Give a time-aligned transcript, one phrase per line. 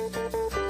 [0.00, 0.69] Música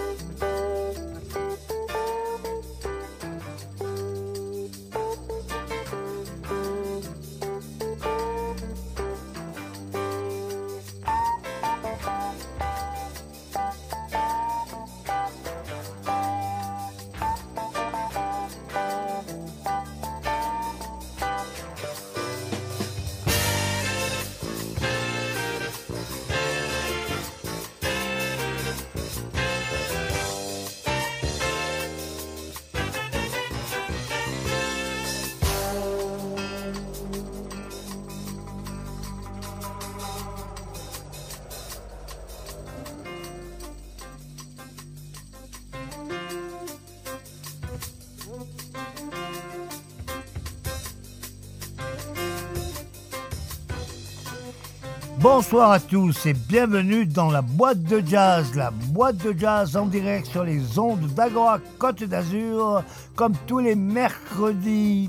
[55.32, 59.86] Bonsoir à tous et bienvenue dans la boîte de jazz, la boîte de jazz en
[59.86, 62.82] direct sur les ondes d'Agora Côte d'Azur,
[63.14, 65.08] comme tous les mercredis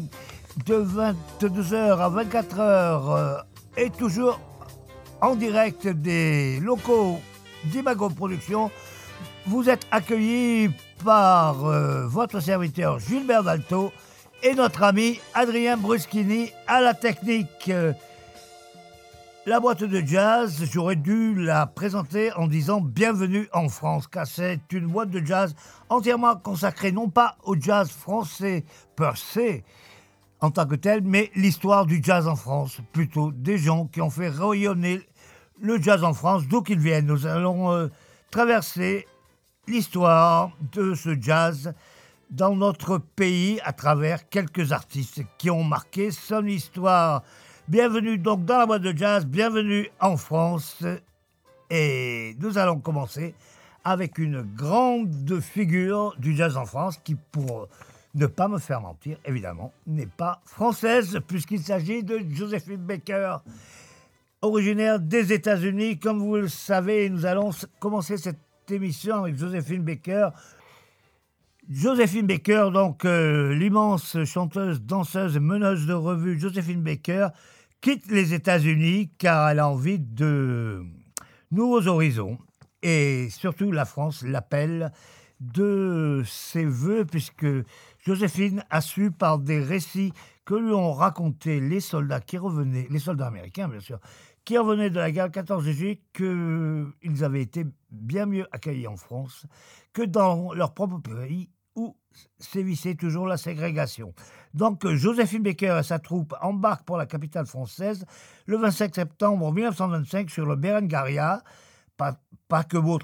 [0.68, 3.38] de 22h à 24h euh,
[3.78, 4.40] et toujours
[5.22, 7.20] en direct des locaux
[7.64, 8.70] d'Imago Productions.
[9.48, 10.70] Vous êtes accueillis
[11.04, 13.92] par euh, votre serviteur Gilbert Dalto
[14.44, 17.72] et notre ami Adrien Bruschini à la technique.
[19.48, 24.60] La boîte de jazz, j'aurais dû la présenter en disant bienvenue en France, car c'est
[24.72, 25.56] une boîte de jazz
[25.90, 28.64] entièrement consacrée non pas au jazz français
[28.96, 29.62] per se,
[30.42, 34.12] en tant que tel, mais l'histoire du jazz en France, plutôt des gens qui ont
[34.12, 35.02] fait rayonner
[35.60, 37.08] le jazz en France, d'où qu'ils viennent.
[37.08, 37.88] Nous allons euh,
[38.30, 39.08] traverser
[39.68, 41.74] l'histoire de ce jazz
[42.30, 47.24] dans notre pays à travers quelques artistes qui ont marqué son histoire.
[47.72, 50.84] Bienvenue donc dans la boîte de jazz, bienvenue en France.
[51.70, 53.34] Et nous allons commencer
[53.86, 57.70] avec une grande figure du jazz en France qui, pour
[58.14, 63.38] ne pas me faire mentir, évidemment, n'est pas française puisqu'il s'agit de Josephine Baker,
[64.42, 65.98] originaire des États-Unis.
[65.98, 68.38] Comme vous le savez, nous allons commencer cette
[68.70, 70.28] émission avec Josephine Baker.
[71.70, 77.30] Josephine Baker, donc euh, l'immense chanteuse, danseuse et meneuse de revue Josephine Baker,
[77.82, 80.84] quitte les États-Unis car elle a envie de
[81.50, 82.38] nouveaux horizons.
[82.84, 84.92] Et surtout, la France l'appelle
[85.40, 87.48] de ses voeux, puisque
[88.06, 90.14] Joséphine a su par des récits
[90.46, 94.00] que lui ont raconté les soldats qui revenaient, les soldats américains bien sûr,
[94.46, 99.46] qui revenaient de la guerre 14 juillet, qu'ils avaient été bien mieux accueillis en France
[99.94, 101.96] que dans leur propre pays où
[102.38, 104.14] sévissait toujours la ségrégation.
[104.54, 108.06] Donc Joséphine Baker et sa troupe embarquent pour la capitale française
[108.46, 111.42] le 25 septembre 1925 sur le Berengaria,
[112.48, 113.00] paquebot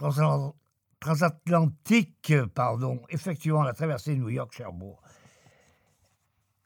[0.99, 5.01] transatlantique, pardon, effectuant la traversée New York-Cherbourg.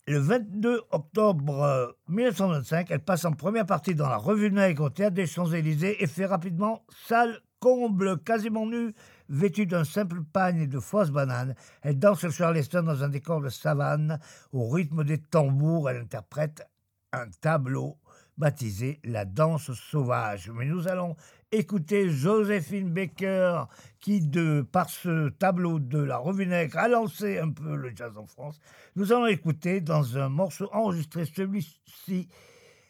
[0.08, 5.14] Le 22 octobre 1925, elle passe en première partie dans la Revue Nègre au Théâtre
[5.14, 8.94] des Champs-Élysées et fait rapidement salle comble, quasiment nue,
[9.32, 13.48] Vêtue d'un simple pagne de fausses bananes, elle danse sur Charleston dans un décor de
[13.48, 14.20] savane.
[14.52, 16.68] Au rythme des tambours, elle interprète
[17.14, 17.98] un tableau
[18.38, 20.52] baptisé La danse sauvage.
[20.54, 21.16] Mais nous allons
[21.54, 23.64] écouter Joséphine Baker,
[24.02, 28.18] qui, de, par ce tableau de la Revue Nègre, a lancé un peu le jazz
[28.18, 28.60] en France.
[28.98, 32.28] Nous allons écouter dans un morceau enregistré, celui-ci,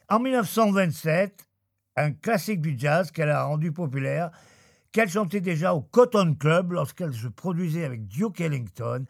[0.10, 1.48] en 1927,
[1.98, 4.32] un classique du jazz qu'elle a rendu populaire
[4.92, 9.06] qu'elle chantait déjà au Cotton Club lorsqu'elle se produisait avec Duke Ellington.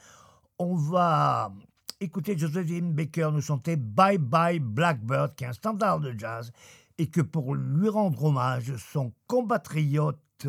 [0.59, 1.51] On va
[1.99, 6.51] écouter Josephine Baker nous chanter Bye Bye Blackbird, qui est un standard de jazz,
[6.97, 10.47] et que pour lui rendre hommage, son compatriote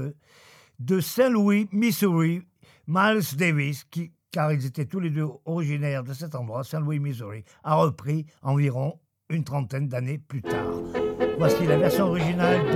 [0.78, 2.42] de Saint-Louis, Missouri,
[2.86, 7.44] Miles Davis, qui, car ils étaient tous les deux originaires de cet endroit, Saint-Louis, Missouri,
[7.62, 8.98] a repris environ
[9.28, 10.72] une trentaine d'années plus tard.
[11.38, 12.70] Voici la version originale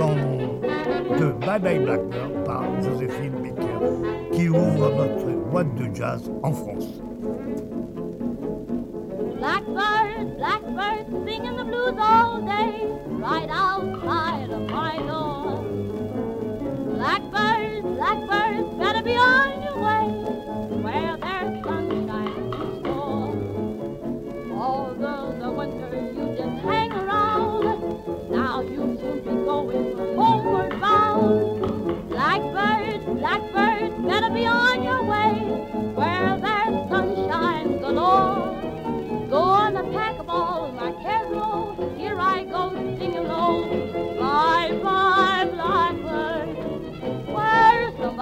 [1.15, 7.01] de Bye Bye Blackbird par Joséphine Baker qui ouvre notre boîte de jazz en France.
[9.37, 12.87] Blackbird, blackbird, singing the blues all day,
[13.19, 15.63] right outside of my door.
[16.95, 19.66] Blackbird, blackbird, better be on your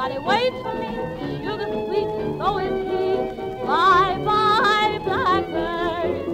[0.06, 0.92] Everybody wait for me,
[1.42, 3.66] sugar sweet, so is he.
[3.66, 6.28] Bye, bye, blackbird.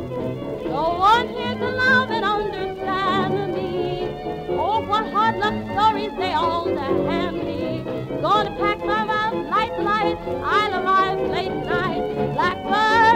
[0.65, 4.09] No one here to love and understand me.
[4.49, 7.85] Oh, what hard luck stories they all damn me.
[8.21, 12.33] Gonna pack my mouth light, light, I'll arrive late night.
[12.33, 13.10] Blackbird.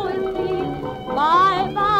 [0.00, 0.62] Sweet, so is he.
[1.14, 1.99] Bye, bye,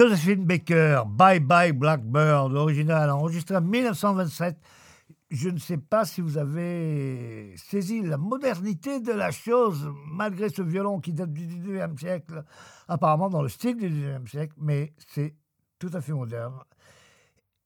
[0.00, 4.56] Josephine Baker, Bye Bye Blackbird, original, enregistré en 1927.
[5.30, 10.62] Je ne sais pas si vous avez saisi la modernité de la chose, malgré ce
[10.62, 12.42] violon qui date du 19e siècle,
[12.88, 15.36] apparemment dans le style du 19e siècle, mais c'est
[15.78, 16.54] tout à fait moderne.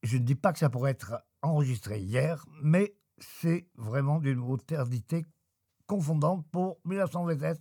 [0.03, 5.25] Je ne dis pas que ça pourrait être enregistré hier, mais c'est vraiment d'une modernité
[5.87, 7.61] confondante pour 1927.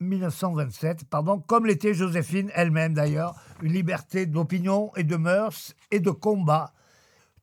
[0.00, 6.10] 1927, pardon, comme l'était Joséphine elle-même d'ailleurs, une liberté d'opinion et de mœurs et de
[6.10, 6.72] combat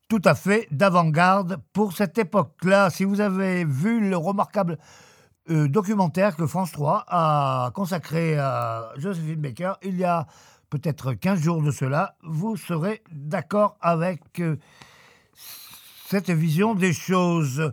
[0.07, 2.89] tout à fait d'avant-garde pour cette époque-là.
[2.89, 4.77] Si vous avez vu le remarquable
[5.50, 10.25] euh, documentaire que France 3 a consacré à Joséphine Baker il y a
[10.69, 14.57] peut-être 15 jours de cela, vous serez d'accord avec euh,
[16.10, 17.71] cette vision des choses.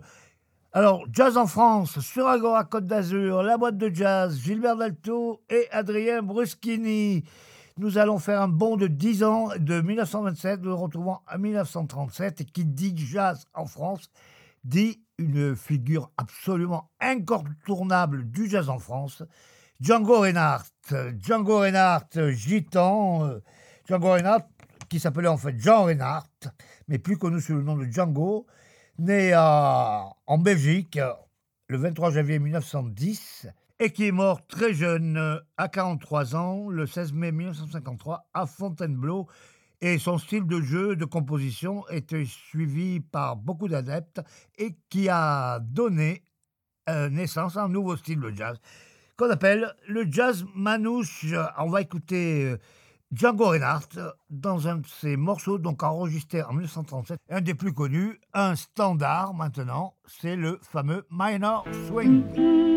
[0.77, 5.69] Alors, Jazz en France, sur Agora Côte d'Azur, la boîte de jazz, Gilbert Dalto et
[5.71, 7.23] Adrien Bruschini.
[7.77, 12.41] Nous allons faire un bond de 10 ans, de 1927, nous nous retrouvons à 1937,
[12.41, 14.09] et qui dit jazz en France,
[14.65, 19.23] dit une figure absolument incontournable du jazz en France,
[19.79, 20.67] Django Reinhardt.
[21.21, 23.39] Django Reinhardt, gitan, euh,
[23.87, 24.43] Django Reinhardt,
[24.89, 26.49] qui s'appelait en fait Jean Reinhardt,
[26.89, 28.45] mais plus connu sous le nom de Django,
[28.99, 30.99] né à- en Belgique
[31.67, 33.47] le 23 janvier 1910
[33.79, 39.27] et qui est mort très jeune, à 43 ans, le 16 mai 1953, à Fontainebleau.
[39.81, 44.21] Et son style de jeu, de composition, était suivi par beaucoup d'adeptes
[44.57, 46.23] et qui a donné
[46.89, 48.57] euh, naissance à un nouveau style de jazz
[49.17, 51.25] qu'on appelle le jazz manouche.
[51.57, 52.57] On va écouter euh,
[53.11, 58.19] Django Reinhardt dans un de ses morceaux, donc enregistré en 1937, un des plus connus,
[58.33, 62.74] un standard maintenant, c'est le fameux Minor Swing.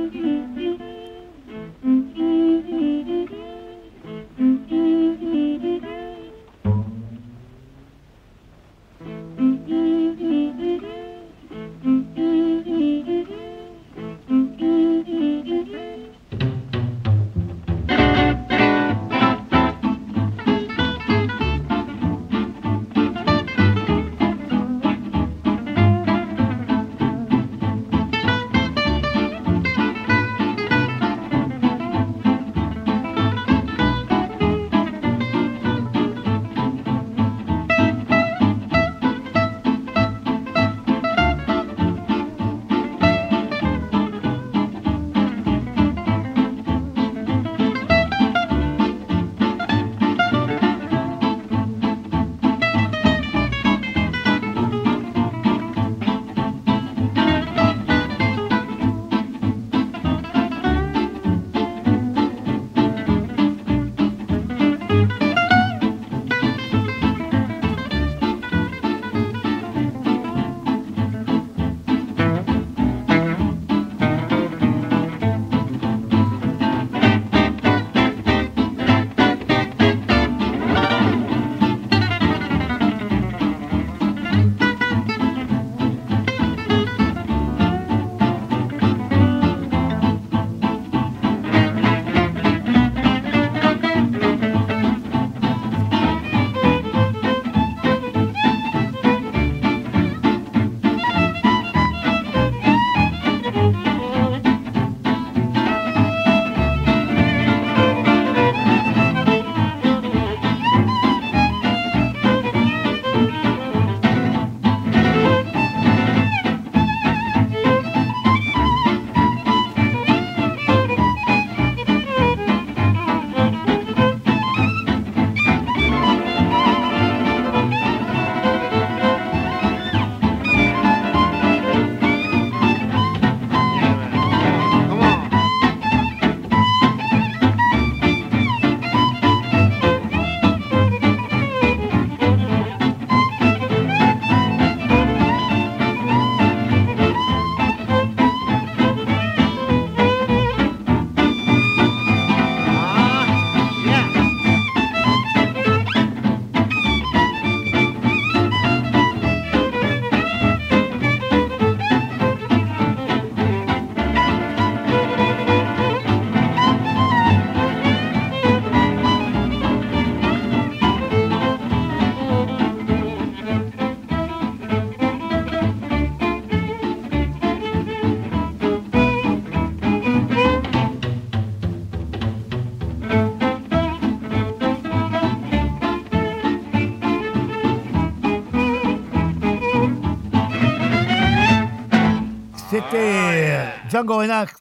[193.91, 194.61] Django Reinhardt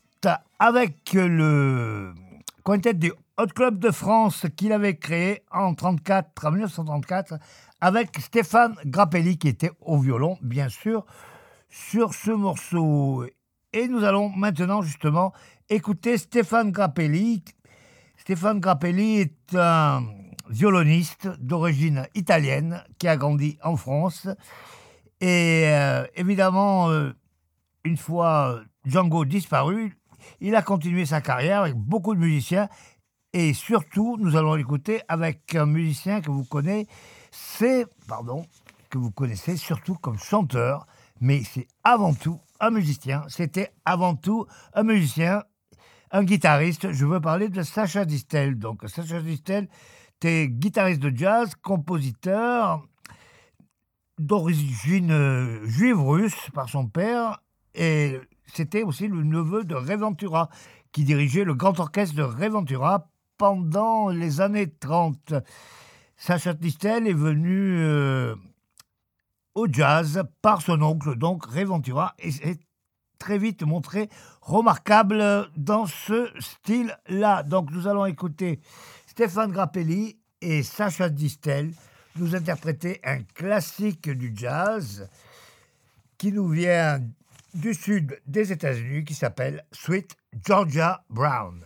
[0.57, 2.13] avec le
[2.63, 7.34] quintet du Hot Club de France qu'il avait créé en 34, en 1934
[7.81, 11.05] avec Stéphane Grappelli qui était au violon, bien sûr,
[11.69, 13.25] sur ce morceau.
[13.74, 15.34] Et nous allons maintenant justement
[15.69, 17.43] écouter Stéphane Grappelli.
[18.15, 20.03] Stéphane Grappelli est un
[20.50, 24.29] violoniste d'origine italienne qui a grandi en France.
[25.19, 27.12] Et euh, évidemment, euh,
[27.84, 29.98] une fois Django disparu,
[30.39, 32.70] il a continué sa carrière avec beaucoup de musiciens.
[33.34, 36.88] Et surtout, nous allons l'écouter avec un musicien que vous connaissez,
[37.32, 38.46] c'est, pardon,
[38.89, 40.86] que vous connaissez surtout comme chanteur,
[41.20, 43.24] mais c'est avant tout un musicien.
[43.27, 45.44] C'était avant tout un musicien,
[46.12, 46.91] un guitariste.
[46.94, 48.58] Je veux parler de Sacha Distel.
[48.58, 49.67] Donc, Sacha Distel
[50.15, 52.88] était guitariste de jazz, compositeur
[54.17, 57.39] d'origine euh, juive russe par son père,
[57.75, 58.20] et
[58.53, 60.49] c'était aussi le neveu de Reventura,
[60.91, 65.33] qui dirigeait le grand orchestre de Reventura pendant les années 30.
[66.15, 68.35] Sacha Distel est venu euh,
[69.53, 72.59] au jazz par son oncle, donc Reventura, et s'est
[73.19, 74.09] très vite montré
[74.41, 77.43] remarquable dans ce style-là.
[77.43, 78.59] Donc nous allons écouter
[79.05, 81.73] Stéphane Grappelli et Sacha Distel
[82.15, 85.09] nous interpréter un classique du jazz
[86.17, 86.99] qui nous vient
[87.53, 91.65] du sud des États-Unis qui s'appelle Sweet Georgia Brown.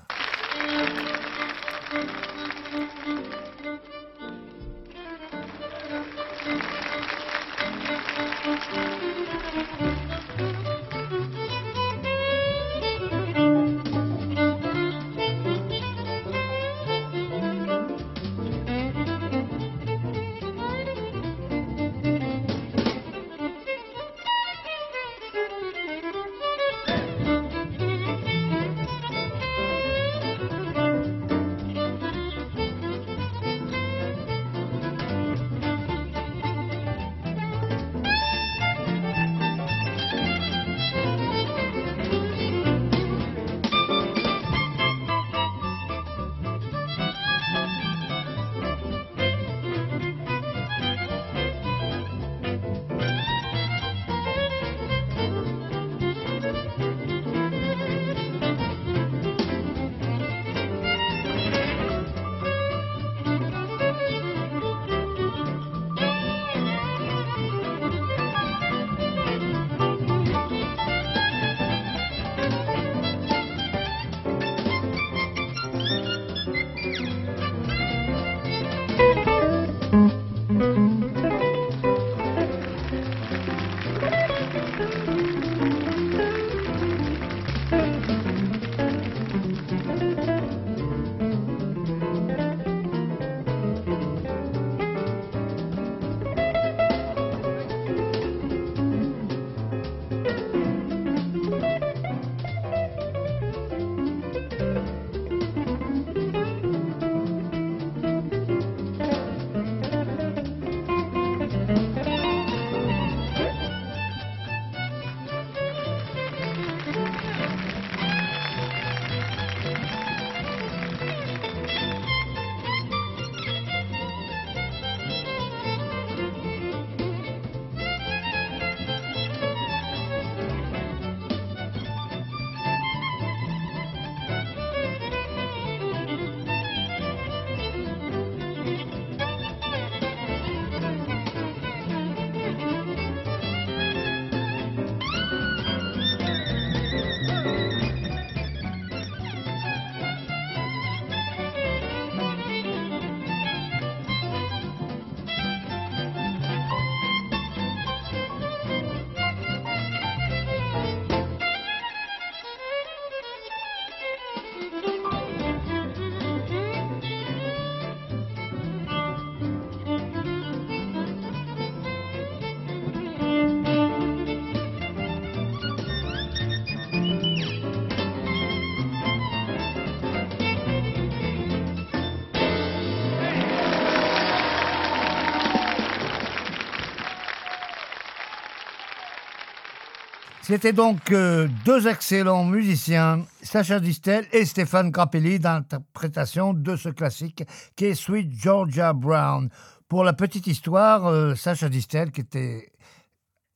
[190.52, 197.46] C'était donc euh, deux excellents musiciens, Sacha Distel et Stéphane Grappelli, d'interprétation de ce classique
[197.78, 199.50] qui est Sweet Georgia Brown.
[199.88, 202.70] Pour la petite histoire, euh, Sacha Distel, qui était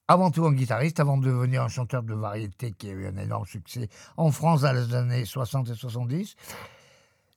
[0.08, 3.17] avant tout un guitariste, avant de devenir un chanteur de variété qui a eu un
[3.17, 6.38] énorme succès en France dans les années 60 et 70.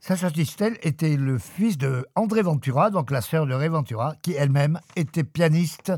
[0.01, 4.33] Sacha Distel était le fils de André Ventura, donc la sœur de Ray Ventura, qui
[4.33, 5.93] elle-même était pianiste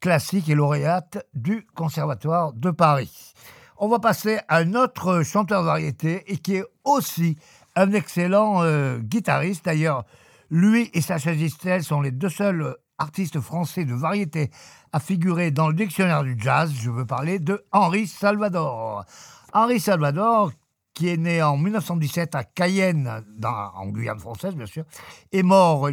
[0.00, 3.34] classique et lauréate du Conservatoire de Paris.
[3.76, 7.36] On va passer à un autre chanteur variété et qui est aussi
[7.74, 9.64] un excellent euh, guitariste.
[9.64, 10.04] D'ailleurs,
[10.48, 14.50] lui et Sacha Distel sont les deux seuls artistes français de variété
[14.92, 16.72] à figurer dans le dictionnaire du jazz.
[16.72, 19.04] Je veux parler de Henri Salvador.
[19.52, 20.52] Henri Salvador,
[20.94, 24.84] qui est né en 1917 à Cayenne, en Guyane française bien sûr,
[25.32, 25.92] est mort euh,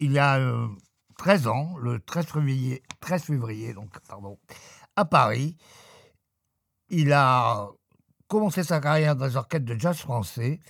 [0.00, 0.38] il y a
[1.18, 4.38] 13 euh, ans, le 13 février, 13 février donc, pardon,
[4.94, 5.56] à Paris.
[6.88, 7.68] Il a
[8.28, 10.60] commencé sa carrière dans les orchestres de jazz français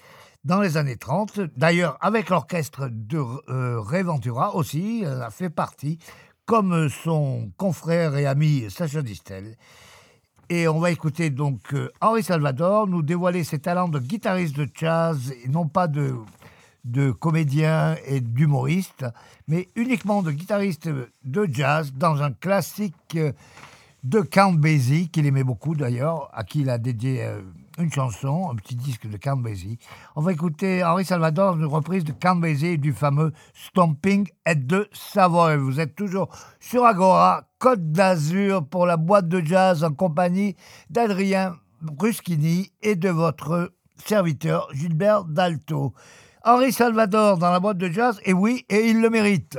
[0.44, 1.40] dans les années 30.
[1.56, 5.98] D'ailleurs, avec l'orchestre de euh, Ray Ventura aussi, il a fait partie,
[6.44, 9.56] comme son confrère et ami Sacha Distel.
[10.48, 14.68] Et on va écouter donc euh, Henri Salvador nous dévoiler ses talents de guitariste de
[14.72, 16.14] jazz, et non pas de,
[16.84, 19.04] de comédien et d'humoriste,
[19.48, 20.88] mais uniquement de guitariste
[21.24, 23.32] de jazz dans un classique euh,
[24.04, 24.60] de Count
[25.12, 27.40] qu'il aimait beaucoup d'ailleurs, à qui il a dédié euh,
[27.78, 29.42] une chanson, un petit disque de Count.
[30.14, 35.56] On va écouter Henri Salvador, une reprise de Count du fameux Stomping at de Savoy.
[35.56, 36.28] Vous êtes toujours
[36.60, 40.54] sur Agora, Côte d'Azur, pour la boîte de jazz en compagnie
[40.88, 45.92] d'Adrien Bruschini et de votre serviteur Gilbert Dalto.
[46.44, 49.58] Henri Salvador dans la boîte de jazz, et oui, et il le mérite.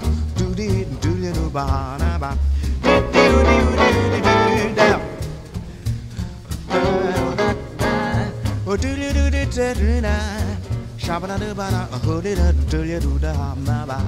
[1.33, 1.65] do ba
[1.99, 2.31] na ba
[2.83, 5.11] do do do do do do
[8.73, 10.15] Oh do do do do do do na.
[10.97, 13.33] Shabba do ba na ho do do do do do da
[13.67, 13.99] na ba.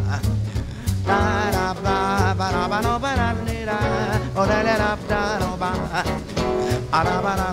[1.05, 3.77] Da da ba ba da ba no ba da ni da.
[4.39, 5.71] Oh da da da da no ba.
[6.93, 7.49] Ah da ba da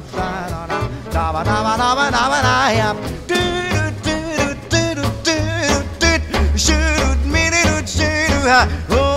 [1.11, 2.90] da ba da ba da da ba da ya.
[3.26, 3.42] Do
[3.74, 4.16] do do
[4.70, 5.37] do do do
[5.98, 6.59] do do.
[6.64, 8.46] Shoot me do shoot.
[8.90, 9.10] Oh.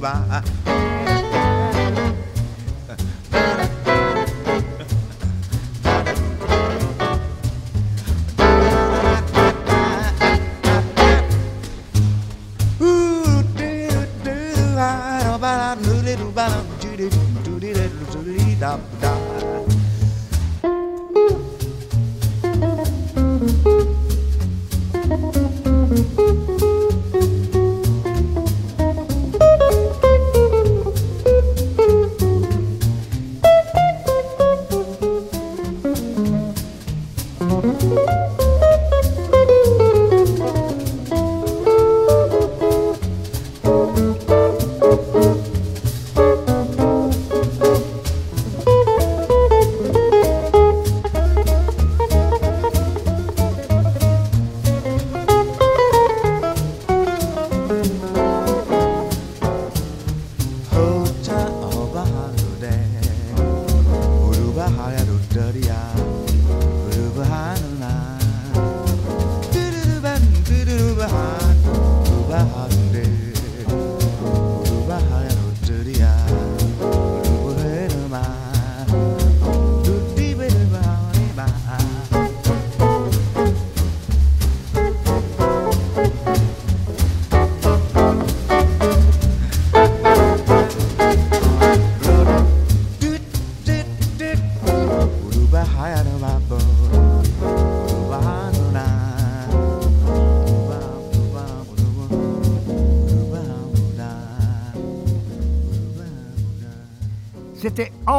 [0.00, 0.59] 吧啊。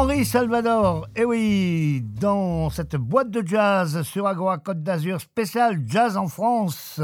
[0.02, 1.06] Henri Salvador.
[1.14, 7.00] Et oui, dans cette boîte de jazz sur Agora Côte d'Azur spécial Jazz en France.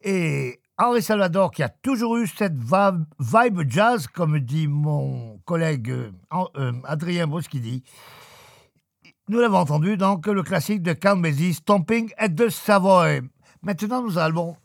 [0.00, 6.72] Et Henri Salvador qui a toujours eu cette vibe jazz, comme dit mon collègue euh,
[6.84, 7.82] Adrien Boschidi.
[9.28, 13.20] Nous l'avons entendu donc le classique de Count Basie, Stomping at the Savoy.
[13.60, 14.56] Maintenant, nous allons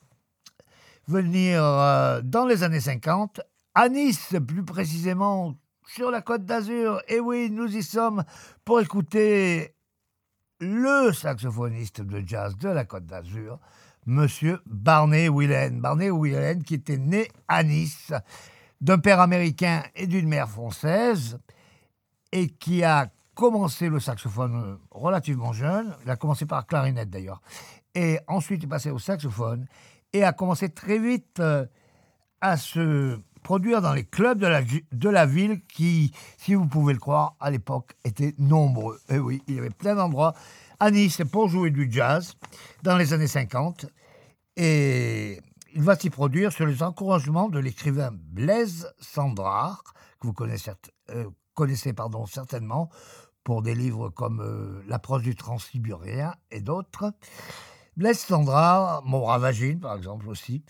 [1.06, 3.42] venir euh, dans les années 50,
[3.74, 5.54] à Nice plus précisément,
[5.88, 7.02] sur la côte d'Azur.
[7.08, 8.24] Et oui, nous y sommes
[8.64, 9.76] pour écouter
[10.60, 13.60] le saxophoniste de jazz de la côte d'Azur,
[14.06, 15.80] Monsieur Barney Whelan.
[15.80, 18.14] Barney Whelan qui était né à Nice
[18.82, 21.40] d'un père américain et d'une mère française
[22.32, 25.96] et qui a commencé le saxophone relativement jeune.
[26.04, 27.42] Il a commencé par clarinette d'ailleurs.
[27.96, 29.66] Et ensuite, il est passé au saxophone
[30.14, 31.66] et a commencé très vite euh,
[32.42, 37.36] à se produire dans les clubs de la, ville qui, si vous pouvez le croire,
[37.40, 39.00] à l'époque étaient nombreux.
[39.08, 40.34] Et oui, il y avait plein d'endroits
[40.80, 42.34] à Nice pour jouer du jazz
[42.82, 43.86] dans les années 50.
[44.58, 45.40] Et
[45.76, 49.84] il va s'y produire sur les encouragements de l'écrivain Blaise Sandrard,
[50.20, 50.72] que vous connaissez,
[51.12, 52.90] euh, pardon, certainement
[53.44, 57.14] pour des livres comme euh, L'approche du transsibérien et d'autres.
[57.96, 60.64] Blaise Sandrard, mon Ravagine par exemple aussi,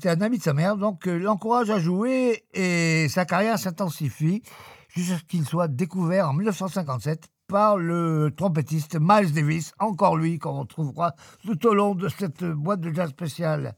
[0.00, 4.44] c'était un ami de sa mère, donc euh, l'encourage à jouer et sa carrière s'intensifie
[4.90, 10.60] jusqu'à ce qu'il soit découvert en 1957 par le trompettiste Miles Davis, encore lui, qu'on
[10.60, 13.74] retrouvera tout au long de cette boîte de jazz spéciale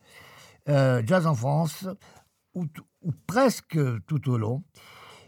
[0.68, 1.88] euh, Jazz en France,
[2.54, 2.66] ou,
[3.26, 4.62] presque tout au long.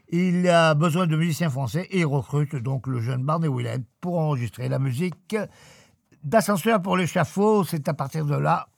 [0.09, 4.19] Il a besoin de musiciens français et il recrute donc le jeune Barney Willem pour
[4.19, 5.37] enregistrer la musique
[6.23, 7.65] d'Ascenseur pour l'échafaud.
[7.65, 8.69] C'est à partir de là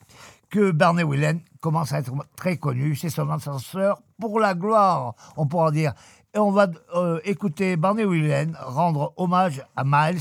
[0.54, 2.94] que Barney Whelan commence à être très connu.
[2.94, 5.94] C'est son ascenseur pour la gloire, on pourra dire.
[6.34, 10.20] Et on va euh, écouter Barney Whelan rendre hommage à Miles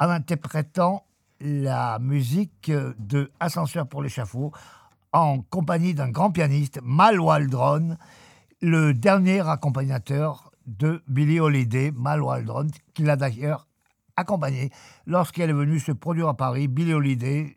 [0.00, 1.04] en interprétant
[1.38, 4.52] la musique de Ascenseur pour l'échafaud
[5.12, 7.98] en compagnie d'un grand pianiste, Mal Waldron,
[8.62, 13.68] le dernier accompagnateur de Billie Holiday, Mal Waldron, qui l'a d'ailleurs
[14.16, 14.70] accompagné
[15.06, 16.68] lorsqu'elle est venue se produire à Paris.
[16.68, 17.54] Billie Holiday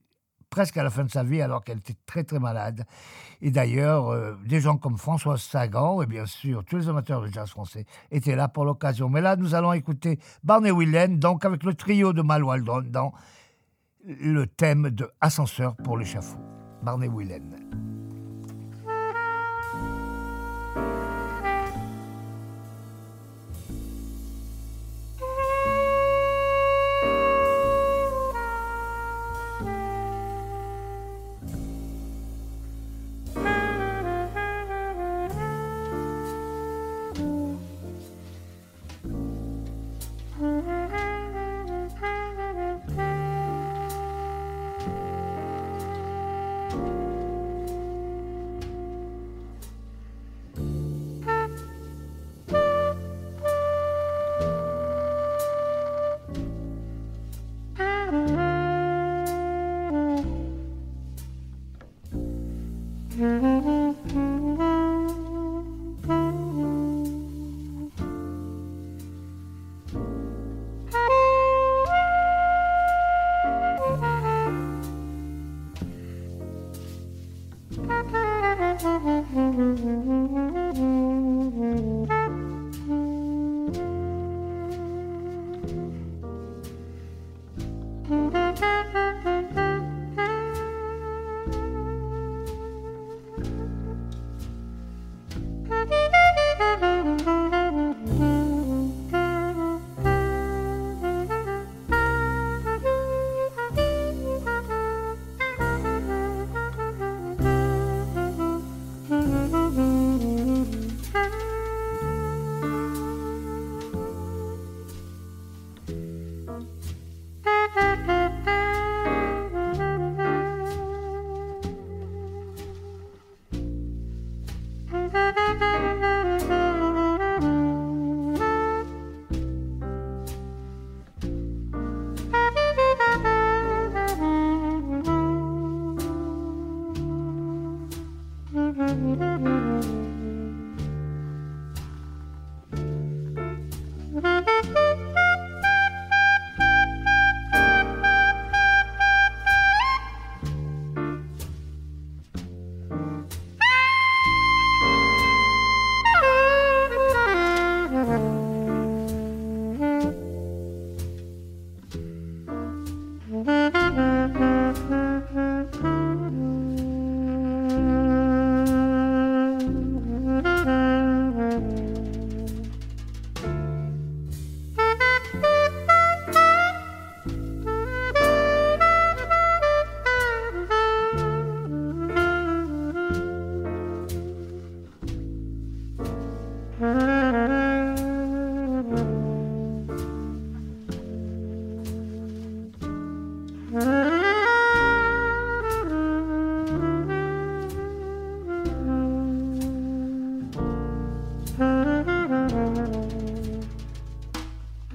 [0.50, 2.86] presque à la fin de sa vie alors qu'elle était très très malade.
[3.42, 7.28] Et d'ailleurs, euh, des gens comme François Sagan et bien sûr tous les amateurs de
[7.28, 9.10] jazz français étaient là pour l'occasion.
[9.10, 13.14] Mais là, nous allons écouter Barney Willen, donc avec le trio de Mal Waldron dans
[14.06, 16.40] le thème de Ascenseur pour l'échafaud.
[16.82, 17.97] Barney Willen.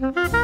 [0.02, 0.36] Mm-hmm.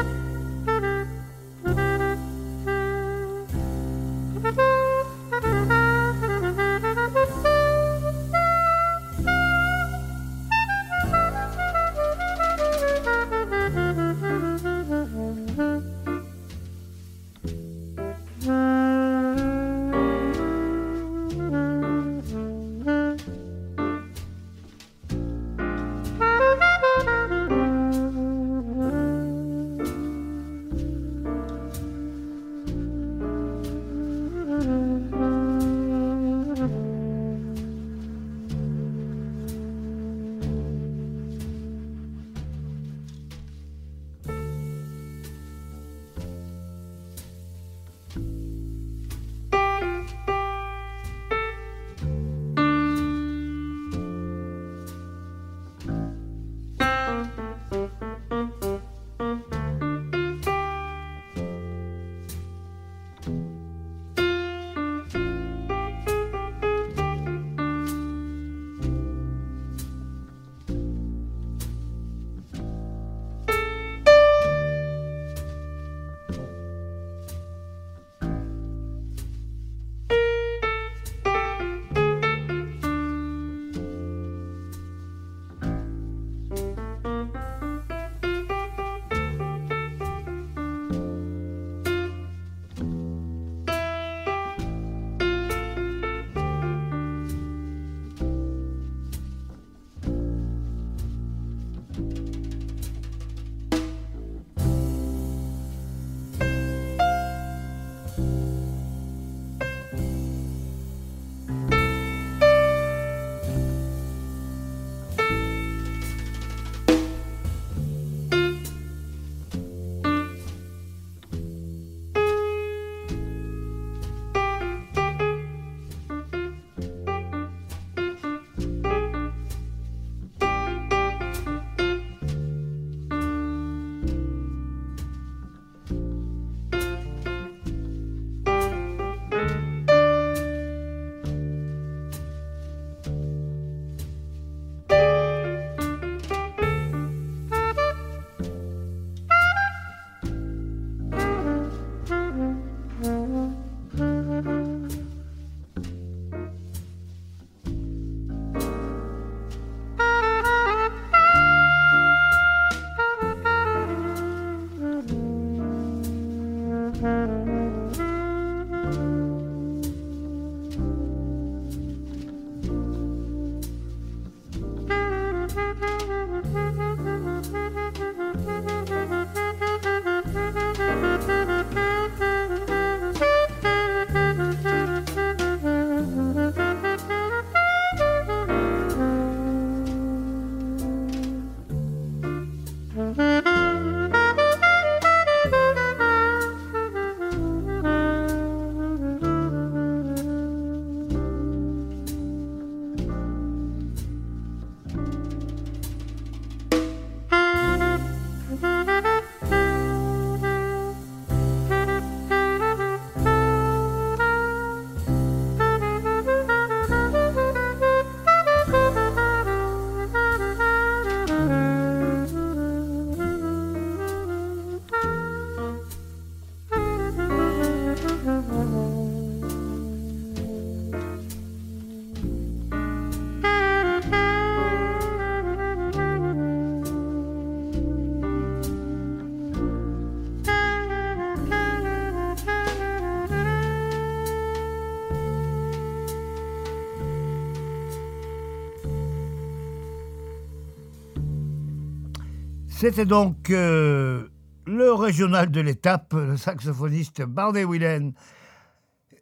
[252.79, 254.29] C'était donc euh,
[254.65, 258.11] le régional de l'étape, le saxophoniste Barney Whelan,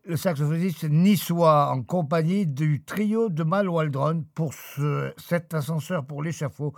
[0.05, 6.21] le saxophoniste niçois en compagnie du trio de Mal Waldron pour ce, cet ascenseur pour
[6.21, 6.75] l'échafaud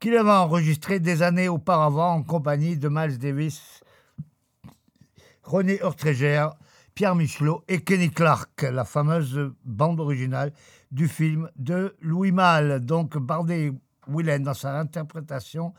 [0.00, 3.82] qu'il avait enregistré des années auparavant en compagnie de Miles Davis,
[5.42, 6.48] René Ortreger,
[6.94, 10.54] Pierre Michelot et Kenny Clark, la fameuse bande originale
[10.90, 12.80] du film de Louis Malle.
[12.80, 13.70] Donc Bardet
[14.08, 15.74] Willen dans sa interprétation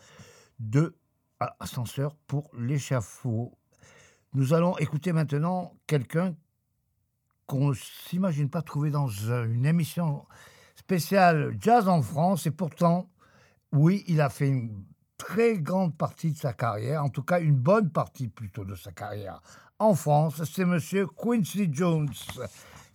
[0.69, 0.95] de
[1.59, 3.51] Ascenseur pour l'échafaud.
[4.33, 6.35] Nous allons écouter maintenant quelqu'un
[7.47, 10.25] qu'on ne s'imagine pas trouver dans une émission
[10.75, 13.09] spéciale Jazz en France et pourtant
[13.73, 14.85] oui, il a fait une
[15.17, 18.91] très grande partie de sa carrière, en tout cas une bonne partie plutôt de sa
[18.91, 19.41] carrière
[19.79, 20.43] en France.
[20.45, 22.13] C'est monsieur Quincy Jones.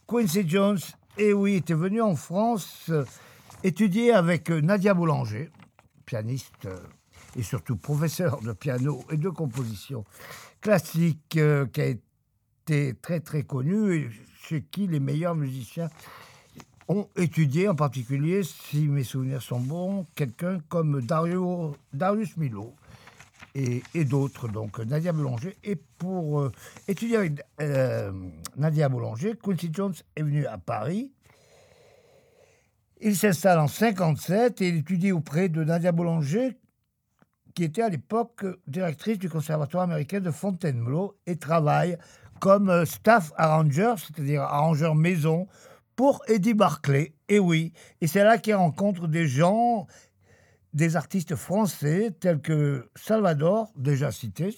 [0.07, 0.79] Quincy Jones,
[1.19, 3.05] et eh oui, était venu en France euh,
[3.63, 5.51] étudier avec euh, Nadia Boulanger,
[6.07, 6.79] pianiste euh,
[7.37, 10.05] et surtout professeur de piano et de composition
[10.61, 11.39] classique,
[11.73, 14.11] qui a été très très connu et
[14.43, 15.91] chez qui les meilleurs musiciens
[16.89, 22.75] ont étudié, en particulier, si mes souvenirs sont bons, quelqu'un comme Dario, Darius Milo
[23.55, 25.57] et, d'autres, donc Nadia Boulanger.
[25.65, 26.53] Et pour euh,
[26.87, 28.13] étudier avec euh,
[28.57, 31.13] Nadia Boulanger, Quincy Jones est venu à Paris.
[33.01, 36.57] Il s'installe en 57 et il étudie auprès de Nadia Boulanger,
[37.59, 41.99] qui était à l'époque directrice du Conservatoire américain de Fontainebleau et travaille
[42.39, 45.49] comme euh, staff arranger, c'est-à-dire arrangeur maison
[45.97, 47.15] pour Eddie Barclay.
[47.29, 49.89] Et oui, et c'est là qu'il rencontre des gens,
[50.73, 54.55] des artistes français tels que Salvador, déjà cité,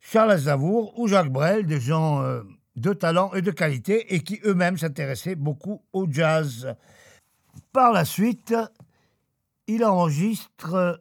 [0.00, 2.42] Charles Aznavour ou Jacques Brel, des gens euh,
[2.76, 6.74] de talent et de qualité et qui eux-mêmes s'intéressaient beaucoup au jazz.
[7.72, 8.54] Par la suite,
[9.66, 11.00] il enregistre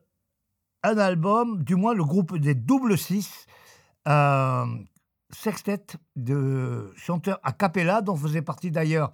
[0.83, 3.45] un album, du moins le groupe des Double Six,
[4.07, 4.65] euh,
[5.29, 9.11] sextet de chanteurs a cappella, dont faisaient partie d'ailleurs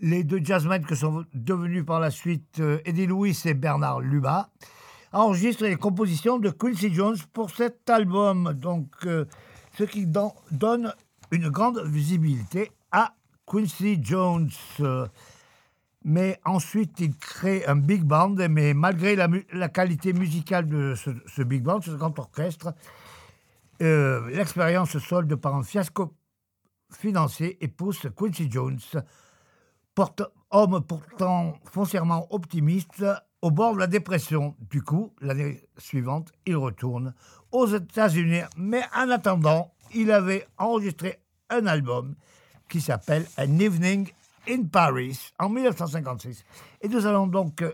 [0.00, 4.50] les deux jazzmen que sont devenus par la suite euh, Eddie Louis et Bernard Luba,
[5.12, 8.52] enregistré les compositions de Quincy Jones pour cet album.
[8.54, 9.26] Donc, euh,
[9.78, 10.92] ce qui donne
[11.30, 13.14] une grande visibilité à
[13.46, 14.50] Quincy Jones.
[16.04, 21.62] Mais ensuite, il crée un big band, mais malgré la, qualité musicale de ce, big
[21.62, 22.74] band, ce grand orchestre,
[23.80, 26.14] euh, l'expérience se solde par un fiasco
[26.92, 28.78] financier et pousse Quincy Jones,
[30.50, 33.04] homme pourtant foncièrement optimiste,
[33.40, 34.56] au bord de la dépression.
[34.70, 37.14] Du coup, l'année suivante, il retourne
[37.52, 38.42] aux États-Unis.
[38.56, 42.14] Mais en attendant, il avait enregistré un album
[42.68, 44.08] qui s'appelle An Evening
[44.48, 46.44] in Paris en 1956.
[46.82, 47.64] Et nous allons donc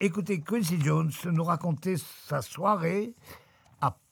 [0.00, 3.14] écouter Quincy Jones nous raconter sa soirée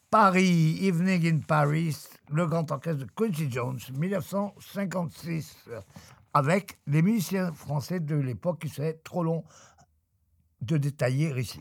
[0.09, 5.67] Paris, Evening in Paris, le grand orchestre de Quincy Jones, 1956,
[6.33, 9.43] avec les musiciens français de l'époque qui serait trop long
[10.61, 11.59] de détailler ici.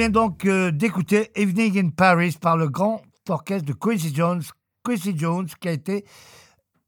[0.00, 4.40] Vient donc euh, d'écouter Evening in Paris par le grand orchestre de Quincy Jones.
[4.82, 6.06] Quincy Jones qui a été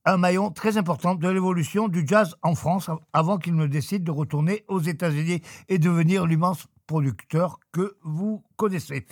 [0.06, 4.10] un maillon très important de l'évolution du jazz en France avant qu'il ne décide de
[4.10, 9.06] retourner aux États-Unis et devenir l'immense producteur que vous connaissez.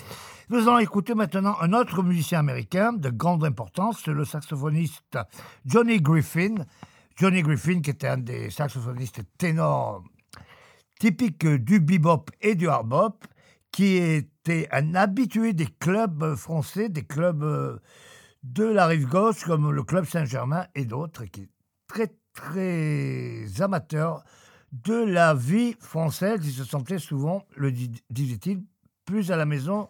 [0.48, 5.18] Nous allons écouter maintenant un autre musicien américain de grande importance, le saxophoniste
[5.66, 6.54] Johnny Griffin.
[7.16, 10.02] Johnny Griffin, qui était un des saxophonistes ténors
[10.98, 13.26] typiques du bebop et du hard bop,
[13.72, 17.78] qui était un habitué des clubs français, des clubs euh,
[18.42, 21.50] de la rive gauche, comme le Club Saint-Germain et d'autres, qui est
[21.86, 24.24] très, très amateur
[24.72, 26.40] de la vie française.
[26.44, 28.62] Il se sentait souvent, le disait-il,
[29.04, 29.88] plus à la maison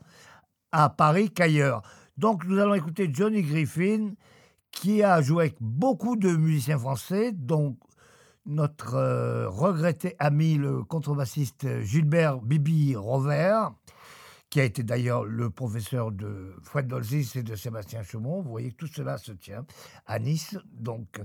[0.72, 1.82] à Paris qu'ailleurs.
[2.16, 4.14] Donc nous allons écouter Johnny Griffin,
[4.72, 7.76] qui a joué avec beaucoup de musiciens français, dont
[8.46, 13.68] notre euh, regretté ami, le contrebassiste Gilbert Bibi Rover,
[14.48, 18.42] qui a été d'ailleurs le professeur de Fred Dolzis et de Sébastien Chaumont.
[18.42, 19.64] Vous voyez que tout cela se tient
[20.06, 20.56] à Nice.
[20.72, 21.20] Donc,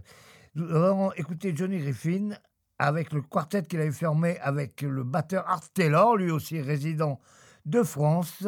[0.53, 2.29] nous allons écouter Johnny Griffin
[2.77, 7.19] avec le quartet qu'il avait formé avec le batteur Art Taylor, lui aussi résident
[7.65, 8.45] de France,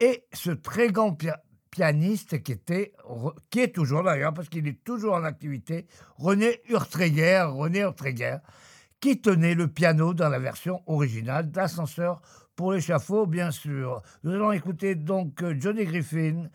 [0.00, 1.12] et ce très grand
[1.70, 2.92] pianiste qui était,
[3.50, 8.38] qui est toujours d'ailleurs, parce qu'il est toujours en activité, René Urtreger, René Urtreger,
[9.00, 12.20] qui tenait le piano dans la version originale d'Ascenseur
[12.54, 14.02] pour l'échafaud, bien sûr.
[14.24, 16.48] Nous allons écouter donc Johnny Griffin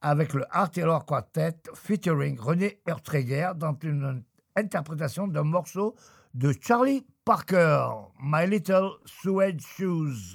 [0.00, 4.22] avec le Art Taylor Quartet featuring René Urtreger dans une
[4.54, 5.96] interprétation d'un morceau
[6.34, 7.88] de Charlie Parker,
[8.22, 10.34] My Little Suede Shoes.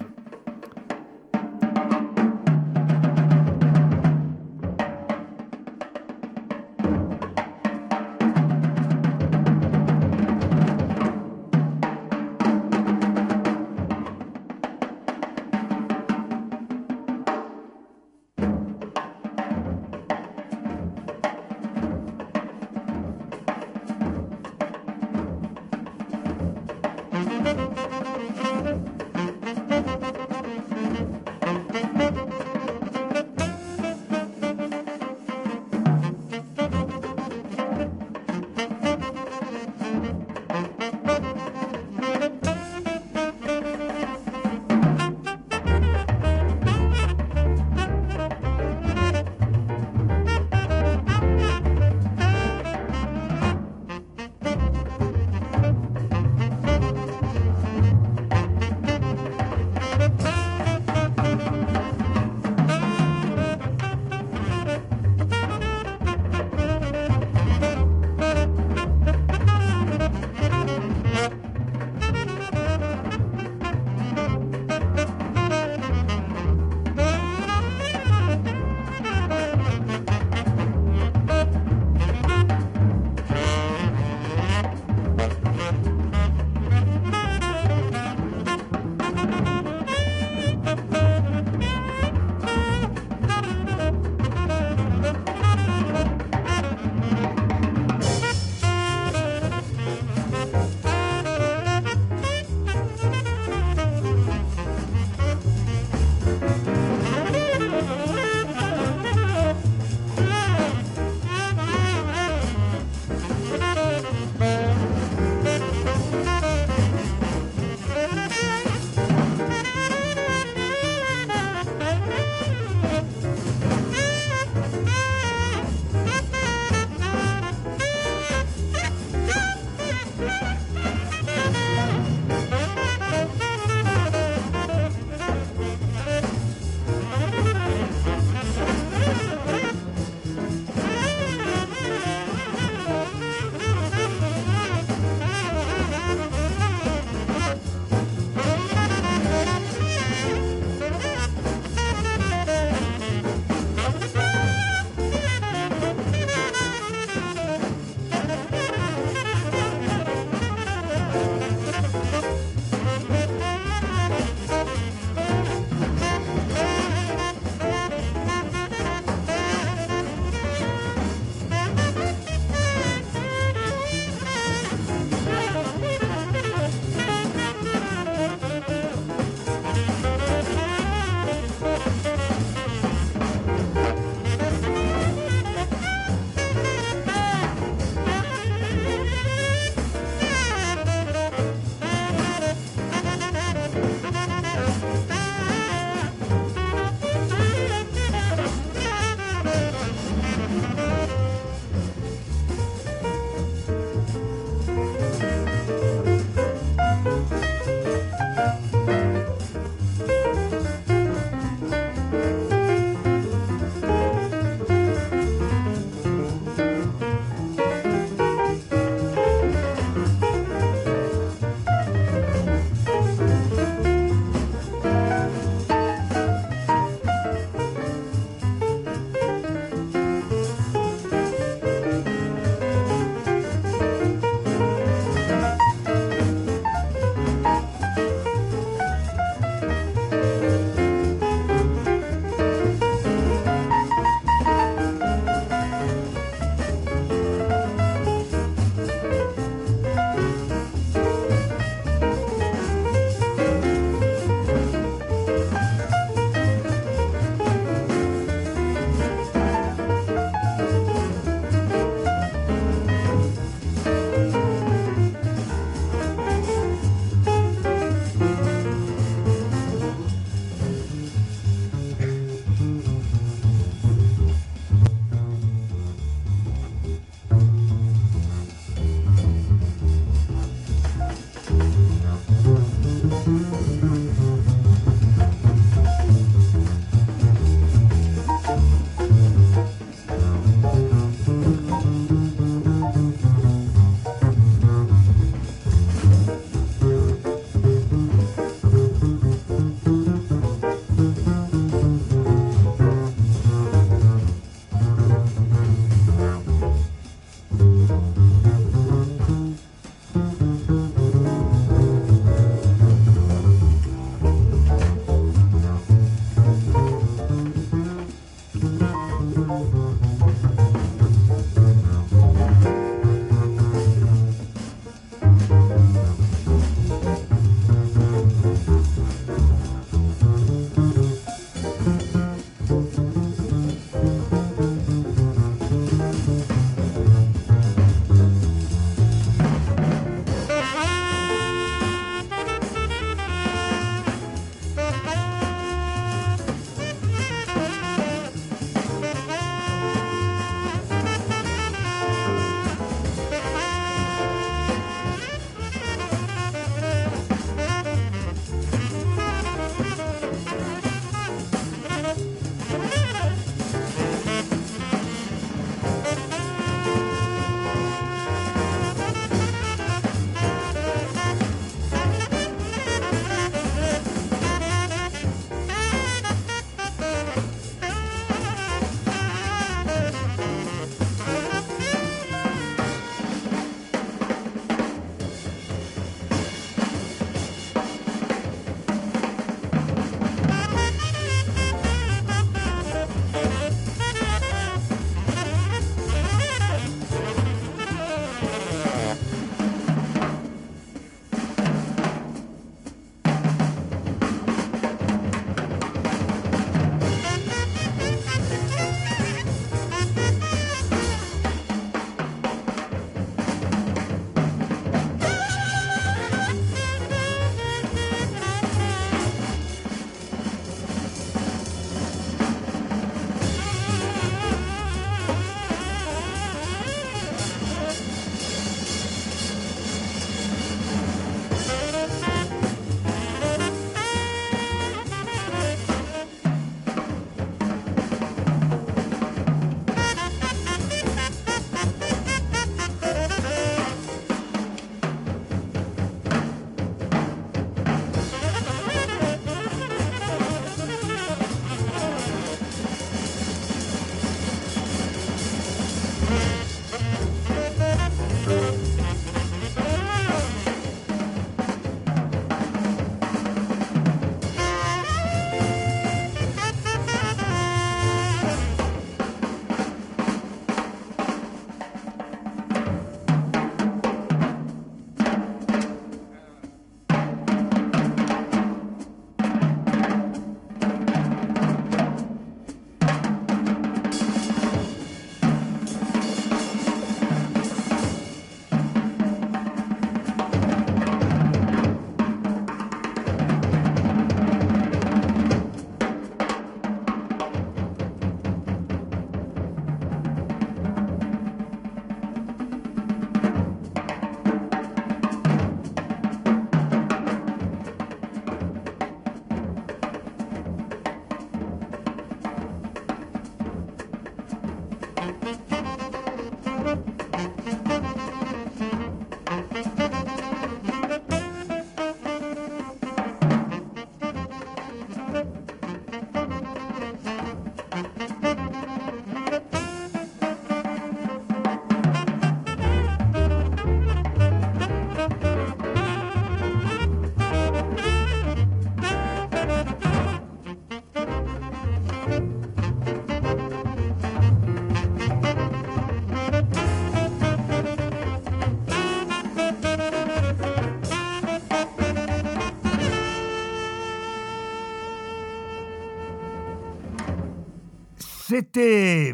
[558.55, 559.33] C'était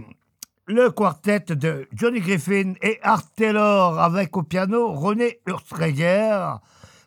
[0.66, 6.54] le quartet de Johnny Griffin et Art Taylor avec au piano René Urtreger,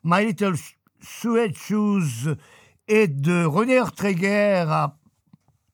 [0.04, 0.52] My Little
[1.00, 2.36] Suede Shoes
[2.86, 4.98] et de René Urtreger à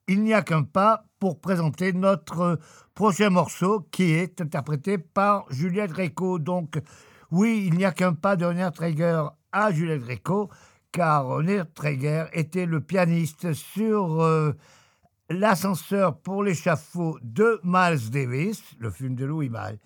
[0.07, 2.57] Il n'y a qu'un pas pour présenter notre
[2.95, 6.39] prochain morceau qui est interprété par Juliette Greco.
[6.39, 6.79] Donc,
[7.31, 10.49] oui, il n'y a qu'un pas de René Urtreger à Juliette Greco,
[10.93, 14.21] car René Urtreger était le pianiste sur.
[14.21, 14.53] Euh,
[15.29, 19.77] l'ascenseur pour l'échafaud de Miles Davis, le film de Louis Malle,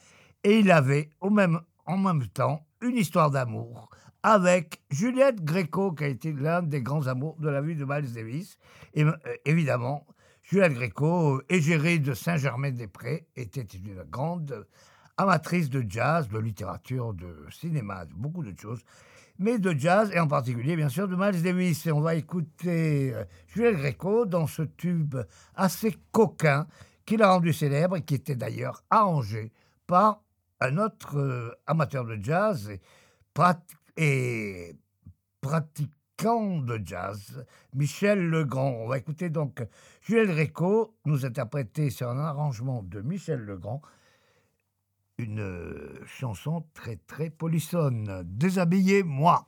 [0.43, 3.89] et il avait au même, en même temps une histoire d'amour
[4.23, 8.13] avec Juliette Gréco, qui a été l'un des grands amours de la vie de Miles
[8.13, 8.57] Davis.
[8.97, 9.11] Euh,
[9.43, 10.07] évidemment,
[10.43, 14.65] Juliette Gréco, égérée de Saint-Germain-des-Prés, était une grande
[15.17, 18.83] amatrice de jazz, de littérature, de cinéma, de beaucoup de choses
[19.43, 21.85] mais de jazz, et en particulier, bien sûr, de Miles Davis.
[21.85, 25.17] Et on va écouter euh, Jules Greco dans ce tube
[25.53, 26.65] assez coquin
[27.05, 29.51] qu'il a rendu célèbre et qui était d'ailleurs arrangé
[29.85, 30.21] par
[30.61, 32.71] un autre euh, amateur de jazz
[33.97, 34.75] et,
[35.41, 38.71] pratiquant de jazz, Michel Legrand.
[38.79, 39.61] On va écouter donc
[40.01, 43.81] Jules Greco nous interpréter sur un arrangement de Michel Legrand
[45.17, 48.23] une euh, chanson très très polissonne.
[48.25, 49.47] Déshabillez-moi.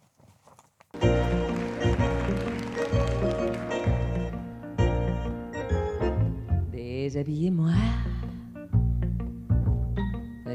[6.72, 7.72] Déshabillez-moi.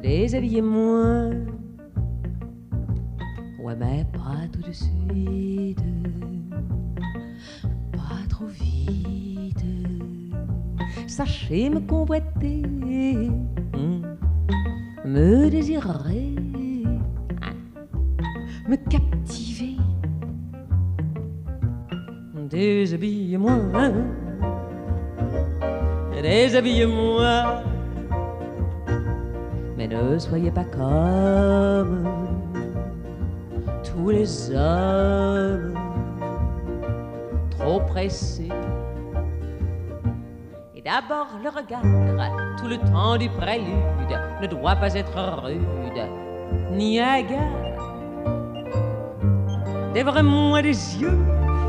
[0.02, 1.30] Déshabillez-moi.
[3.62, 5.82] Ouais, mais pas tout de suite.
[7.92, 9.64] Pas trop vite.
[11.06, 12.62] Sachez me convoiter.
[13.74, 14.09] Hmm
[15.04, 16.34] me désirer,
[18.68, 19.76] me captiver.
[22.50, 23.90] Déshabille-moi,
[26.20, 27.62] déshabille-moi,
[29.76, 32.08] mais ne soyez pas comme
[33.84, 35.74] tous les hommes,
[37.50, 38.48] trop pressés
[40.84, 41.82] D'abord le regard,
[42.56, 43.66] tout le temps du prélude,
[44.40, 45.60] ne doit pas être rude,
[46.72, 47.38] ni hagard.
[49.92, 51.18] Dévore-moi les yeux,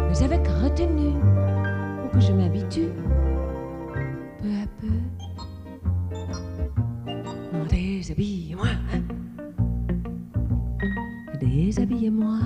[0.10, 1.16] mais avec retenue,
[2.02, 2.88] pour que je m'habitue
[4.40, 4.88] peu à peu.
[7.70, 8.68] Déshabille-moi,
[11.40, 12.40] déshabillez-moi.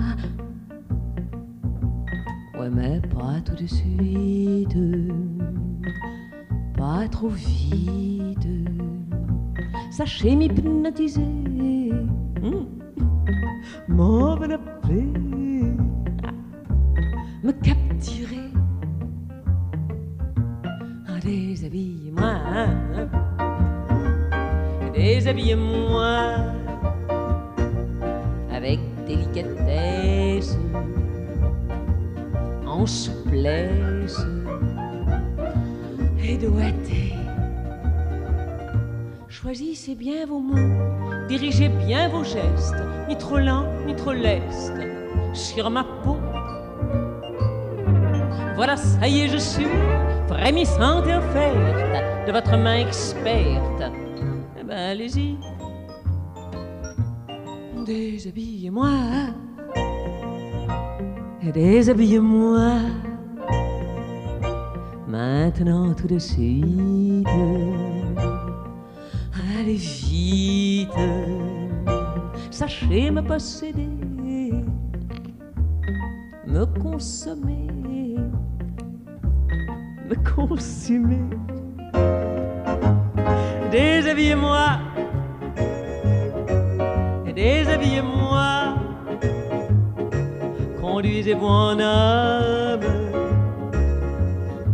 [2.58, 4.76] Ouais, mais pas tout de suite
[6.86, 8.48] pas trop vite.
[9.90, 11.90] Sachez m'hypnotiser,
[12.42, 12.66] mmh.
[13.88, 15.06] m'envelopper,
[17.42, 18.50] me capturer.
[21.08, 22.34] Ah, déshabille-moi,
[39.96, 42.76] Bien vos mots, dirigez bien vos gestes,
[43.08, 44.74] ni trop lent, ni trop leste,
[45.32, 46.16] sur ma peau.
[48.56, 49.66] Voilà, ça y est, je suis
[50.28, 53.82] frémissante et offerte de votre main experte.
[54.60, 55.38] Eh ben, allez-y,
[57.86, 58.90] déshabillez-moi,
[61.54, 62.70] déshabillez-moi
[65.08, 67.26] maintenant tout de suite.
[72.50, 73.88] Sachez me posséder,
[76.46, 77.68] me consommer,
[80.08, 81.28] me consumer.
[83.70, 84.78] Déshabillez-moi,
[87.34, 88.76] déshabillez-moi,
[90.80, 93.06] conduisez-vous en homme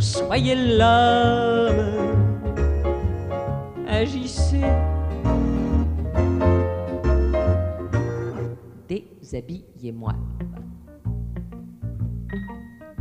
[0.02, 2.21] soyez l'homme,
[8.88, 10.14] Déshabillez-moi.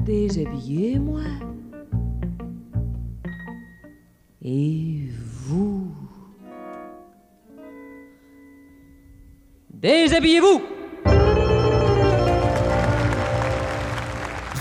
[0.05, 1.21] Déshabillez-moi.
[4.43, 5.07] Et
[5.45, 5.91] vous
[9.73, 10.80] Déshabillez-vous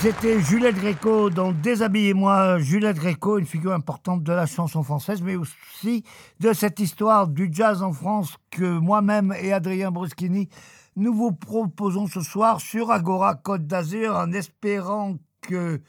[0.03, 2.59] C'était Juliette Gréco dans Déshabillez-moi.
[2.59, 6.05] Juliette Gréco, une figure importante de la chanson française, mais aussi
[6.41, 10.49] de cette histoire du jazz en France que moi-même et Adrien Bruschini
[10.97, 15.83] nous vous proposons ce soir sur Agora Côte d'Azur en espérant que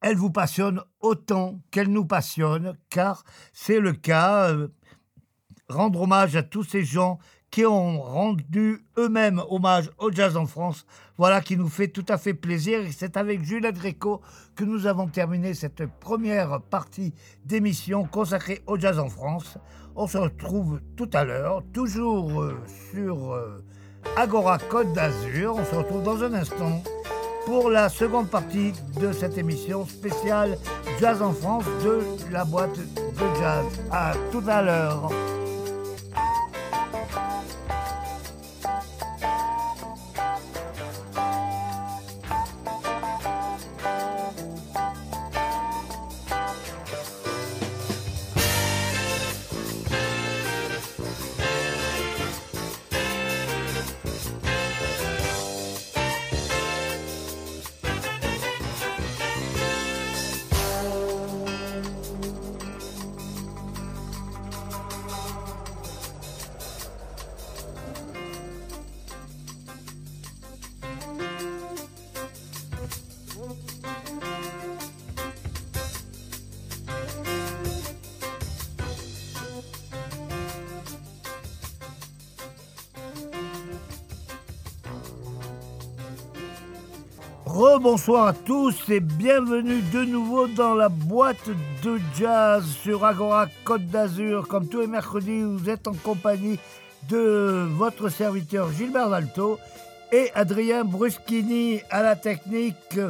[0.00, 3.22] elle vous passionne autant qu'elle nous passionne, car
[3.52, 4.50] c'est le cas.
[4.50, 4.68] euh,
[5.68, 7.18] rendre hommage à tous ces gens
[7.56, 10.84] qui ont rendu eux-mêmes hommage au jazz en France.
[11.16, 12.80] Voilà qui nous fait tout à fait plaisir.
[12.94, 14.20] C'est avec Juliette Gréco
[14.54, 17.14] que nous avons terminé cette première partie
[17.46, 19.56] d'émission consacrée au jazz en France.
[19.94, 22.58] On se retrouve tout à l'heure, toujours euh,
[22.92, 23.64] sur euh,
[24.18, 25.56] Agora Côte d'Azur.
[25.56, 26.82] On se retrouve dans un instant
[27.46, 30.58] pour la seconde partie de cette émission spéciale
[31.00, 33.64] Jazz en France de la boîte de jazz.
[33.90, 35.10] À tout à l'heure.
[87.56, 91.48] Rebonsoir à tous et bienvenue de nouveau dans la boîte
[91.82, 94.46] de jazz sur Agora Côte d'Azur.
[94.46, 96.58] Comme tous les mercredis, vous êtes en compagnie
[97.08, 99.58] de votre serviteur Gilbert Dalto
[100.12, 103.00] et Adrien Bruschini à la technique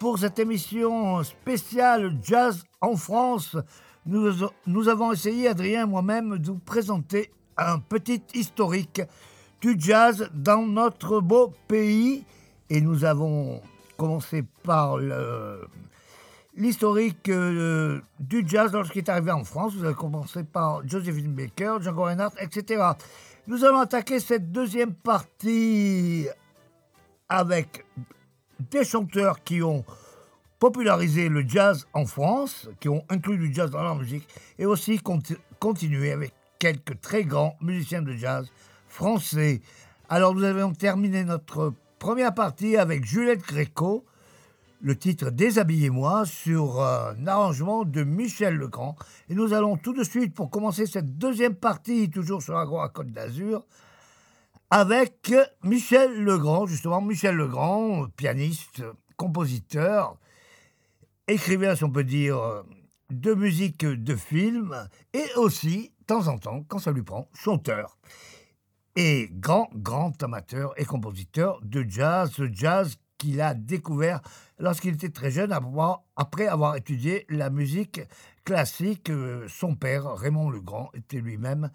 [0.00, 3.56] pour cette émission spéciale Jazz en France.
[4.04, 4.32] Nous,
[4.66, 9.00] nous avons essayé, Adrien et moi-même, de vous présenter un petit historique
[9.60, 12.24] du jazz dans notre beau pays.
[12.68, 13.60] Et nous avons
[13.96, 14.98] commencé par
[16.54, 19.74] l'historique euh, du jazz lorsqu'il est arrivé en France.
[19.74, 22.82] Vous avez commencé par Josephine Baker, Django Reinhardt, etc.
[23.46, 26.26] Nous allons attaquer cette deuxième partie
[27.28, 27.84] avec
[28.70, 29.84] des chanteurs qui ont
[30.58, 34.28] popularisé le jazz en France, qui ont inclus du jazz dans leur musique,
[34.58, 38.48] et aussi conti- continuer avec quelques très grands musiciens de jazz
[38.86, 39.60] français.
[40.08, 41.72] Alors nous avons terminé notre
[42.02, 44.04] première partie avec Juliette Gréco,
[44.80, 48.96] le titre Déshabillez-moi sur euh, un arrangement de Michel Legrand.
[49.28, 53.12] Et nous allons tout de suite, pour commencer cette deuxième partie, toujours sur à Côte
[53.12, 53.64] d'Azur,
[54.68, 55.32] avec
[55.62, 58.82] Michel Legrand, justement, Michel Legrand, pianiste,
[59.16, 60.18] compositeur,
[61.28, 62.64] écrivain, si on peut dire,
[63.10, 64.74] de musique de film,
[65.14, 67.96] et aussi, de temps en temps, quand ça lui prend, chanteur.
[68.94, 74.20] Et grand, grand amateur et compositeur de jazz, ce jazz qu'il a découvert
[74.58, 75.56] lorsqu'il était très jeune,
[76.16, 78.02] après avoir étudié la musique
[78.44, 79.08] classique.
[79.08, 81.70] Euh, Son père, Raymond Legrand, était lui-même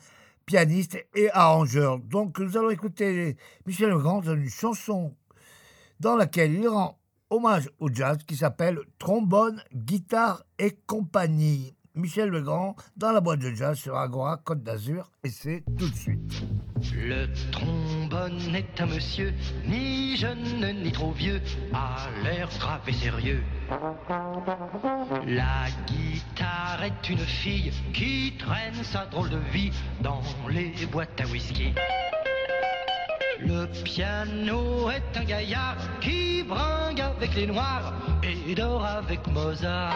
[0.45, 1.99] pianiste et arrangeur.
[1.99, 5.15] Donc nous allons écouter Michel Legrand dans une chanson
[5.99, 6.99] dans laquelle il rend
[7.29, 11.76] hommage au jazz qui s'appelle Trombone, guitare et compagnie.
[11.97, 15.95] Michel Legrand dans la boîte de jazz sur Agora Côte d'Azur et c'est tout de
[15.95, 16.43] suite.
[16.93, 19.33] Le trombone est un monsieur,
[19.65, 21.41] ni jeune ni trop vieux,
[21.73, 23.41] a l'air grave et sérieux.
[25.25, 29.71] La guitare est une fille qui traîne sa drôle de vie
[30.01, 31.73] dans les boîtes à whisky.
[33.39, 39.95] Le piano est un gaillard qui bringue avec les noirs et dort avec Mozart.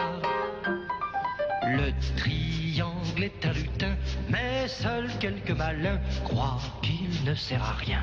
[1.64, 3.94] Le triangle est un lutin,
[4.28, 8.02] mais seuls quelques malins croient qu'il ne sert à rien.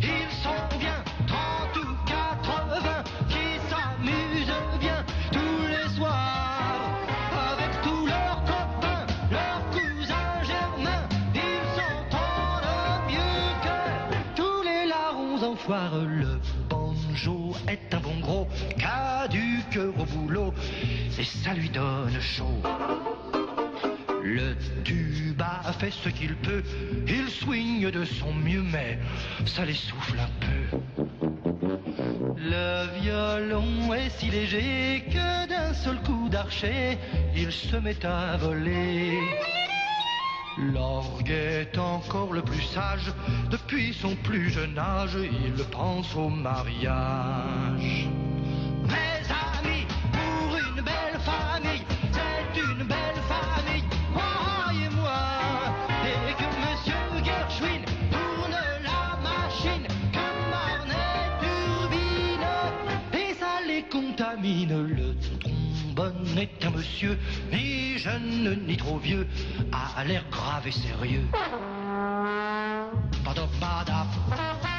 [0.00, 6.90] Ils sont bien 30 ou 80 qui s'amusent bien tous les soirs
[7.52, 11.08] avec tous leurs copains, leurs cousins germains.
[11.34, 15.96] Ils s'entendent mieux que tous les larrons en foire.
[15.96, 16.40] Le
[16.70, 18.48] banjo est un bon gros
[19.70, 20.54] cœur au boulot
[21.18, 22.62] et ça lui donne chaud.
[24.22, 24.54] Le
[24.84, 26.62] tuba fait ce qu'il peut,
[27.06, 28.98] il swing de son mieux, mais
[29.46, 30.78] ça l'essouffle un peu.
[32.36, 36.98] Le violon est si léger que d'un seul coup d'archet,
[37.34, 39.18] il se met à voler.
[40.58, 43.12] L'orgue est encore le plus sage,
[43.50, 48.08] depuis son plus jeune âge, il pense au mariage.
[64.48, 67.18] Le trombone est un monsieur,
[67.52, 69.26] ni jeune ni trop vieux,
[69.72, 71.28] a l'air grave et sérieux.
[73.24, 74.06] Ba-da-ba-da.
[74.30, 74.77] Going,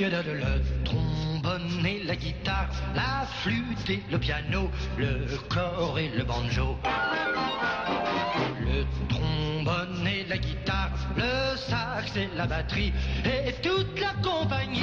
[0.02, 6.76] Le trombone et la guitare, la flûte et le piano, le cor et le banjo.
[8.62, 12.92] Le trombone et la guitare, le sax et la batterie,
[13.26, 14.82] et toute la compagnie.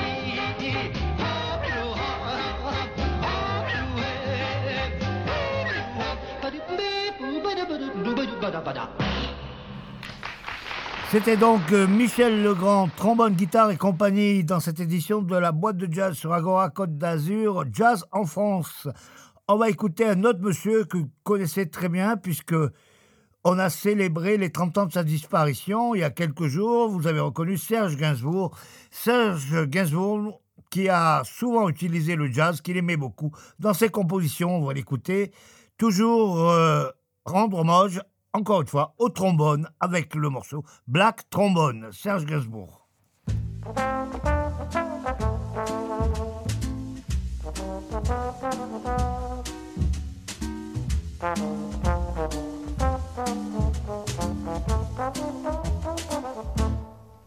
[11.10, 15.78] C'était donc euh, Michel Legrand, trombone, guitare et compagnie dans cette édition de la boîte
[15.78, 18.86] de jazz sur Agora Côte d'Azur, Jazz en France.
[19.48, 22.54] On va écouter un autre monsieur que vous connaissez très bien puisque
[23.42, 26.90] on a célébré les 30 ans de sa disparition il y a quelques jours.
[26.90, 28.54] Vous avez reconnu Serge Gainsbourg.
[28.90, 33.32] Serge Gainsbourg qui a souvent utilisé le jazz, qu'il aimait beaucoup.
[33.58, 35.32] Dans ses compositions, on va l'écouter,
[35.78, 36.86] toujours euh,
[37.24, 38.02] rendre hommage
[38.38, 42.86] encore une fois, au trombone avec le morceau Black Trombone, Serge Gainsbourg.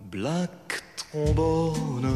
[0.09, 2.15] Black trombone,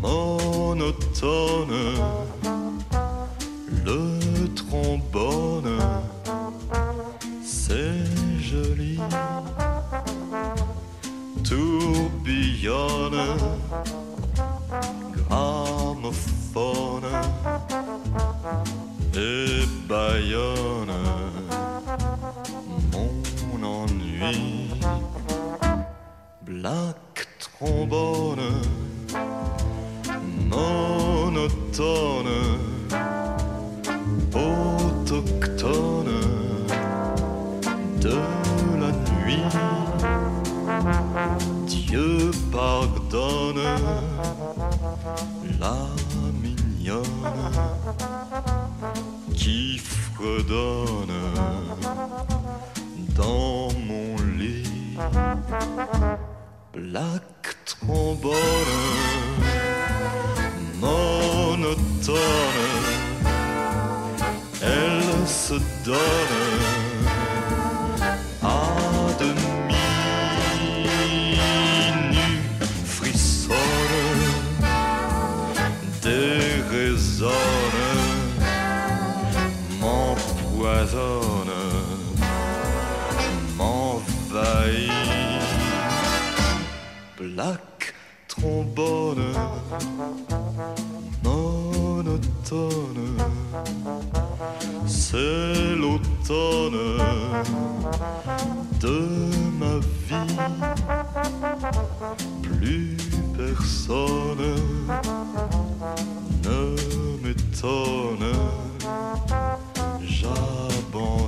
[0.00, 1.72] monotone,
[3.84, 5.78] le trombone
[8.52, 8.98] c'est joli.
[11.44, 13.20] Tourbillonne,
[15.28, 17.04] gramophone
[19.14, 20.92] et baillonne
[22.92, 24.70] mon ennui.
[26.42, 28.52] Black trombone,
[30.48, 32.40] monotone,
[34.34, 36.01] autochtone
[53.16, 54.96] dans mon lit.
[56.72, 58.34] Black trombone,
[60.80, 62.14] monotone,
[64.62, 65.54] elle se
[65.84, 66.51] donne
[98.80, 98.98] de
[99.58, 99.74] ma
[100.08, 100.36] vie.
[102.42, 102.96] Plus
[103.36, 104.56] personne
[106.44, 106.58] ne
[107.22, 108.32] m'étonne,
[110.00, 111.20] j'abandonne,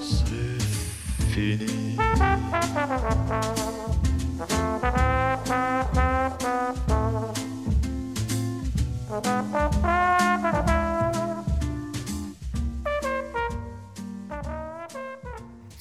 [0.00, 0.62] c'est
[1.32, 1.96] fini.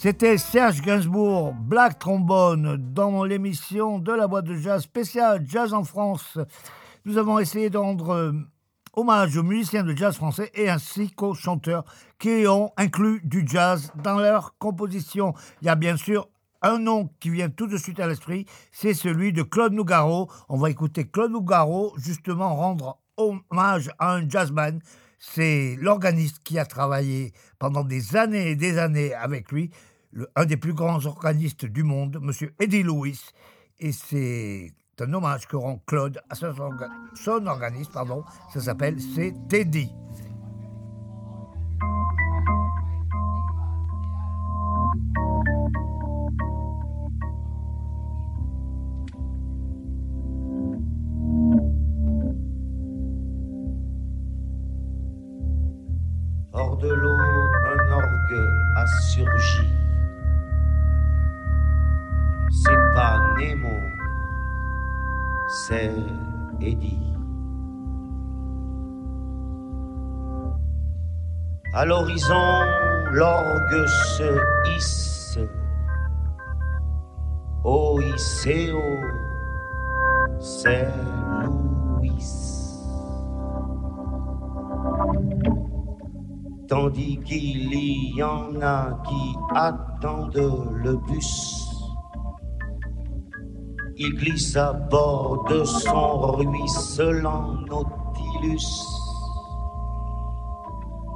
[0.05, 5.83] C'était Serge Gainsbourg, Black Trombone, dans l'émission de la boîte de jazz spéciale Jazz en
[5.83, 6.37] France.
[7.05, 8.31] Nous avons essayé de rendre euh,
[8.93, 11.85] hommage aux musiciens de jazz français et ainsi qu'aux chanteurs
[12.19, 15.33] qui ont inclus du jazz dans leur composition.
[15.63, 16.29] Il y a bien sûr
[16.61, 20.29] un nom qui vient tout de suite à l'esprit, c'est celui de Claude Nougaro.
[20.49, 24.79] On va écouter Claude Nougaro justement rendre hommage à un jazzman.
[25.17, 29.71] C'est l'organiste qui a travaillé pendant des années et des années avec lui,
[30.35, 33.21] un des plus grands organistes du monde, Monsieur Eddie Lewis.
[33.79, 38.23] Et c'est un hommage que rend Claude à son, orga- son organisme, pardon.
[38.53, 39.89] Ça s'appelle C'est Teddy.
[56.53, 58.47] Hors de l'eau, un orgue
[58.77, 59.67] a surgi.
[62.63, 63.77] C'est pas Nemo,
[65.67, 65.91] c'est
[66.61, 67.13] Eddie.
[71.73, 72.63] À l'horizon,
[73.11, 74.39] l'orgue se
[74.69, 75.39] hisse.
[77.63, 78.81] Oiseo,
[80.39, 80.87] c'est
[81.43, 82.45] Louis.
[86.67, 87.73] tandis qu'il
[88.15, 91.64] y en a qui attendent le bus.
[93.97, 98.67] Il glisse à bord de son ruisselant Nautilus,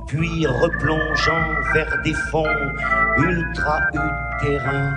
[0.08, 2.46] puis replongeant vers des fonds
[3.18, 4.94] ultra-utérins,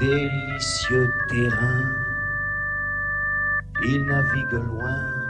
[0.00, 1.84] délicieux terrain,
[3.84, 5.22] il navigue loin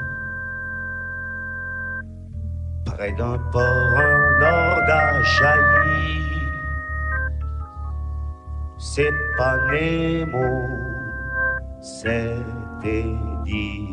[3.02, 6.31] près d'un port, un orgue a jailli.
[8.84, 10.42] C'est pas Nemo,
[11.80, 12.34] c'est
[12.82, 13.86] Eddie.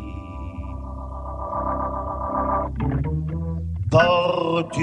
[3.88, 4.82] Portes-tu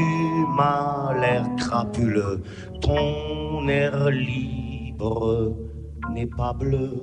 [0.55, 2.41] m'as l'air crapuleux,
[2.79, 5.53] ton air libre
[6.13, 7.01] n'est pas bleu,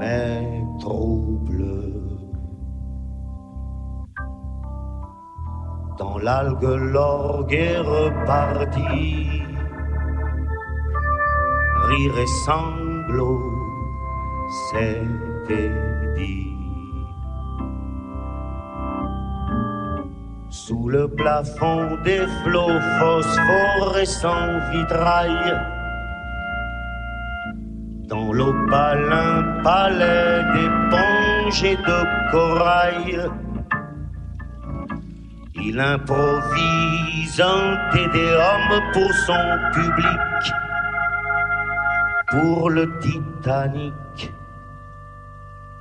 [0.00, 1.64] mais trouble.
[5.96, 9.49] Dans l'algue, l'orgue est reparti.
[11.92, 13.52] Et sanglots,
[14.70, 15.72] c'était
[16.16, 16.54] dit.
[20.48, 25.58] Sous le plafond des flots phosphorescents vitrail,
[28.08, 33.28] dans l'opalin palais d'éponges et de corail,
[35.54, 40.52] il improvise un tédéum pour son public,
[42.30, 44.32] pour le Titanic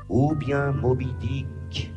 [0.09, 1.93] ou bien Moby Dick.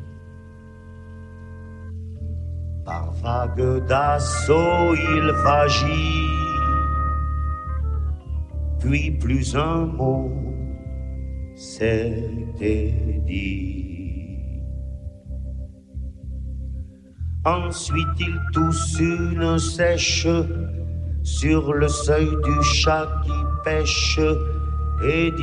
[2.85, 6.27] Par vague d'assaut, il vagit,
[8.79, 10.31] puis plus un mot,
[11.55, 13.93] c'était dit.
[17.45, 20.27] Ensuite il tousse une sèche
[21.23, 23.09] sur le seuil du chat
[23.63, 24.19] pêche
[25.03, 25.33] et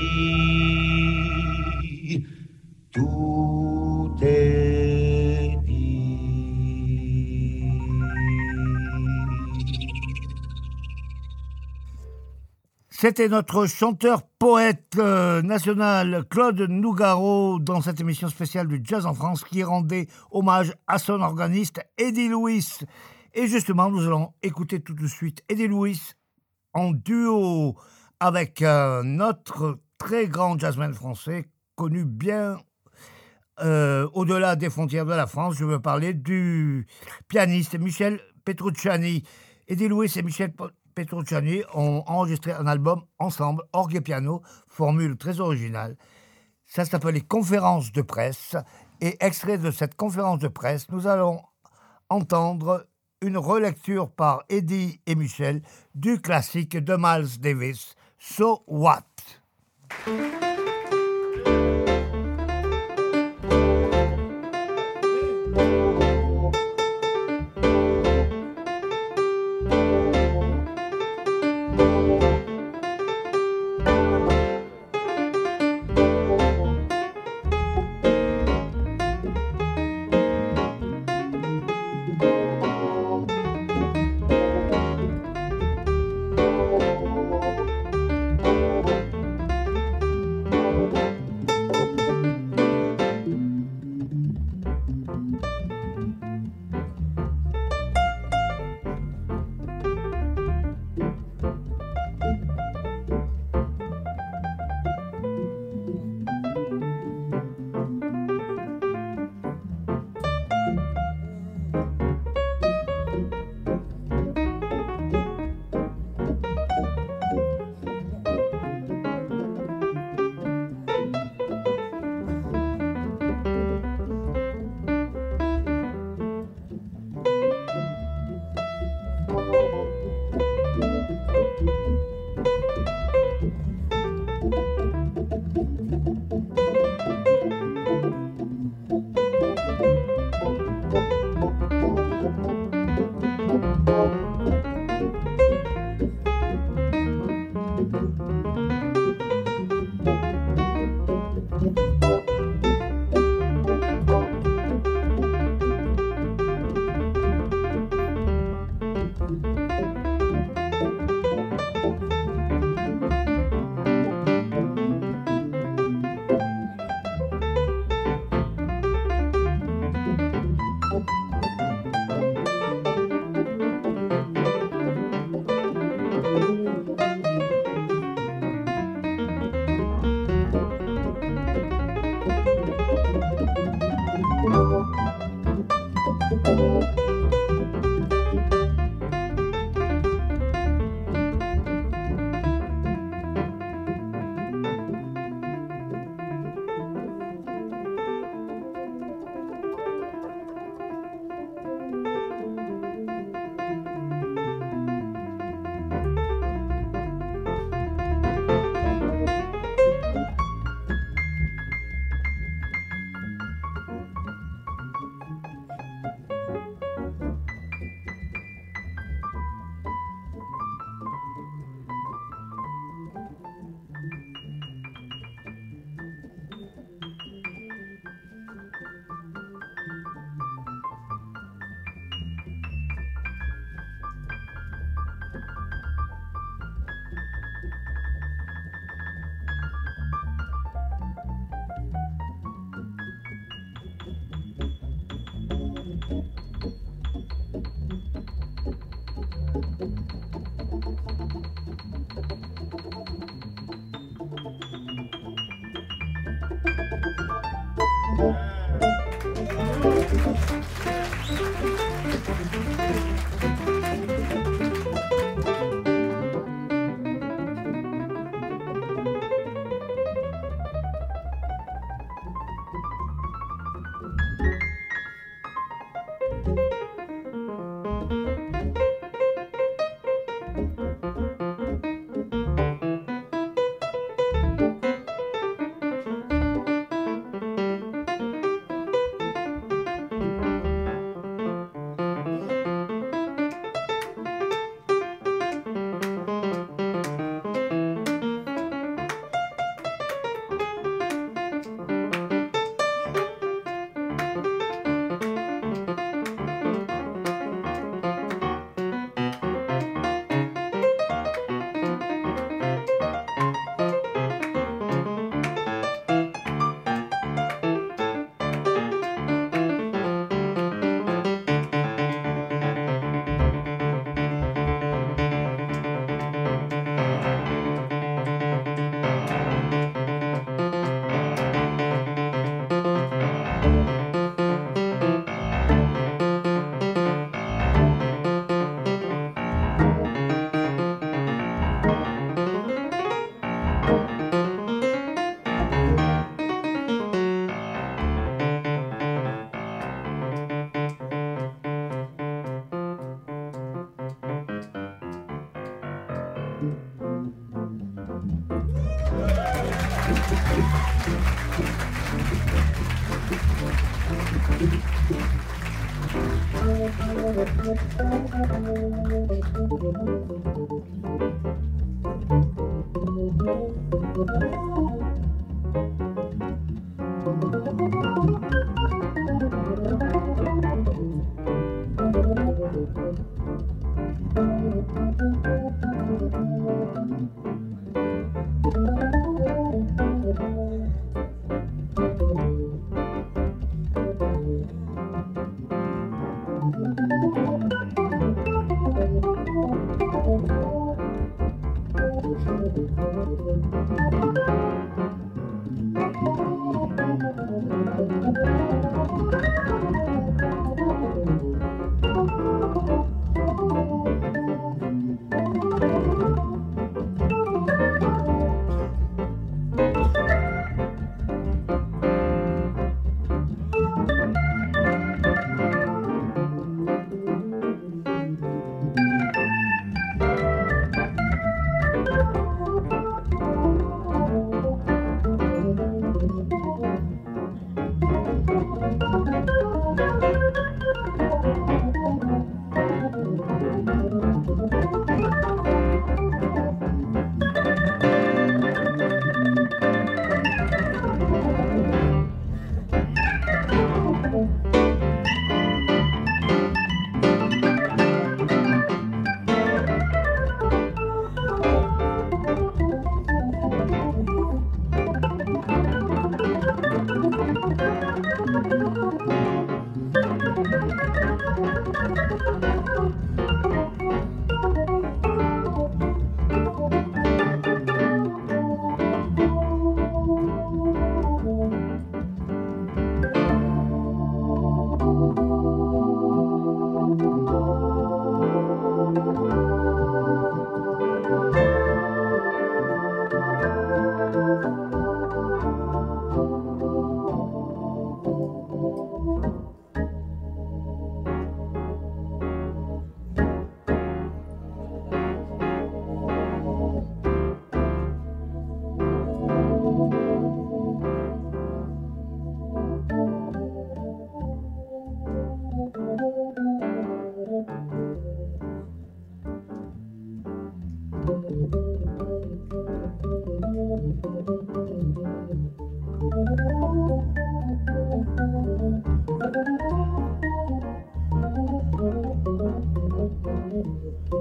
[2.92, 5.80] Tout est dit.
[12.90, 19.14] C'était notre chanteur poète euh, national Claude Nougaro dans cette émission spéciale du Jazz en
[19.14, 22.66] France qui rendait hommage à son organiste Eddie Louis.
[23.32, 25.98] Et justement, nous allons écouter tout de suite Eddie Louis
[26.74, 27.76] en duo
[28.20, 32.58] avec euh, notre très grand jazzman français connu bien
[33.60, 35.56] euh, au-delà des frontières de la France.
[35.56, 36.86] Je veux parler du
[37.28, 39.22] pianiste Michel Petrucciani.
[39.68, 40.52] Eddie Louis et Michel
[40.94, 45.96] Petrucciani ont enregistré un album ensemble, orgue et piano, formule très originale.
[46.66, 48.56] Ça s'appelle les conférences de presse.
[49.00, 51.40] Et extrait de cette conférence de presse, nous allons
[52.10, 52.86] entendre
[53.22, 55.62] une relecture par Eddie et Michel
[55.94, 59.06] du classique de Miles Davis, So What?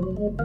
[0.10, 0.40] C'était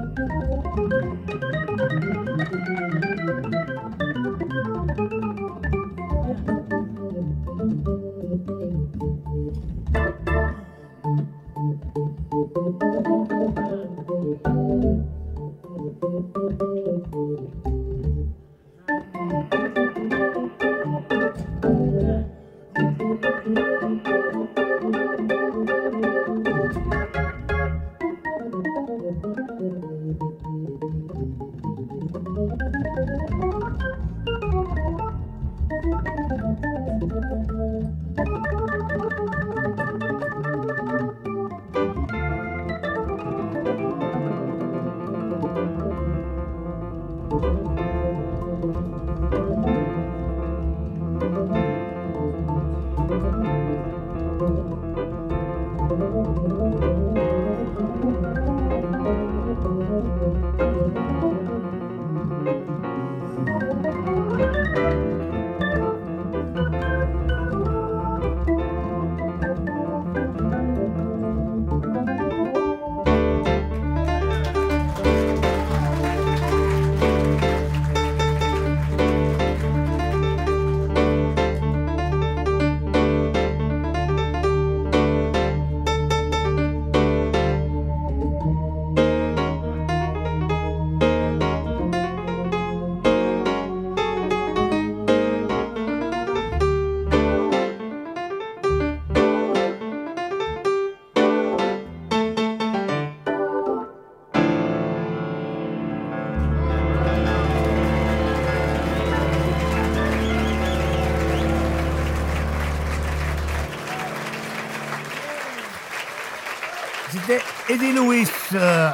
[117.75, 118.93] Eddie Lewis euh,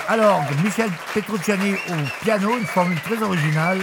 [0.65, 3.79] Michel Petrucciani au piano, une formule très originale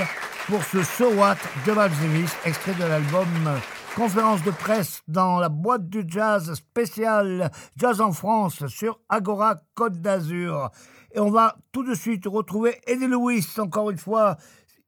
[0.48, 1.36] pour ce So What
[1.68, 3.58] de Miles Davis, extrait de l'album euh,
[3.96, 10.02] Conférence de presse dans la boîte du jazz spéciale Jazz en France sur Agora Côte
[10.02, 10.72] d'Azur.
[11.14, 14.38] Et on va tout de suite retrouver Eddie Lewis, encore une fois.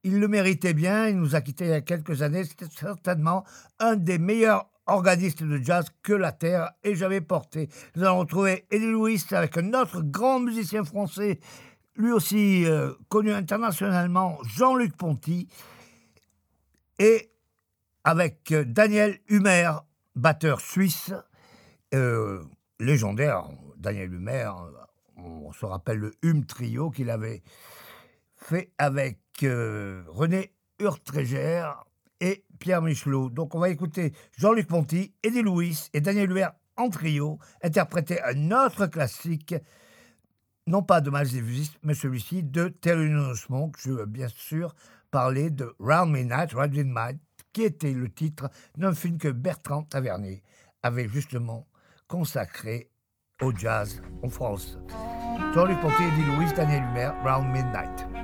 [0.04, 2.46] Il le méritait bien, il nous a quittés il y a quelques années.
[2.46, 3.44] C'était certainement
[3.80, 7.70] un des meilleurs organistes de jazz que la Terre ait jamais porté.
[7.96, 11.40] Nous allons retrouver Eddie Lewis avec un autre grand musicien français,
[11.96, 15.48] lui aussi euh, connu internationalement, Jean-Luc Ponty,
[16.98, 17.32] et
[18.04, 19.72] avec euh, Daniel Humer,
[20.16, 21.14] batteur suisse,
[21.94, 22.44] euh,
[22.80, 23.46] légendaire.
[23.78, 24.52] Daniel Humer,
[25.16, 27.44] on se rappelle le Hum Trio qu'il avait
[28.36, 31.64] fait avec René Urtréger
[32.20, 33.30] et Pierre Michelot.
[33.30, 38.52] Donc on va écouter Jean-Luc Ponty, Eddie Louis et Daniel Humer en trio interpréter un
[38.52, 39.56] autre classique,
[40.68, 43.76] non pas de Miles Davis, mais celui-ci de Thelonious Monk.
[43.80, 44.76] Je veux bien sûr
[45.12, 47.20] parler de Round Midnight, Round Midnight,
[47.52, 50.44] qui était le titre d'un film que Bertrand Tavernier
[50.84, 51.68] avait justement
[52.08, 52.90] consacré
[53.42, 54.78] au jazz en France.
[55.54, 58.19] Jean-Luc Ponty, Eddie Louis, Daniel Humer, Round Midnight.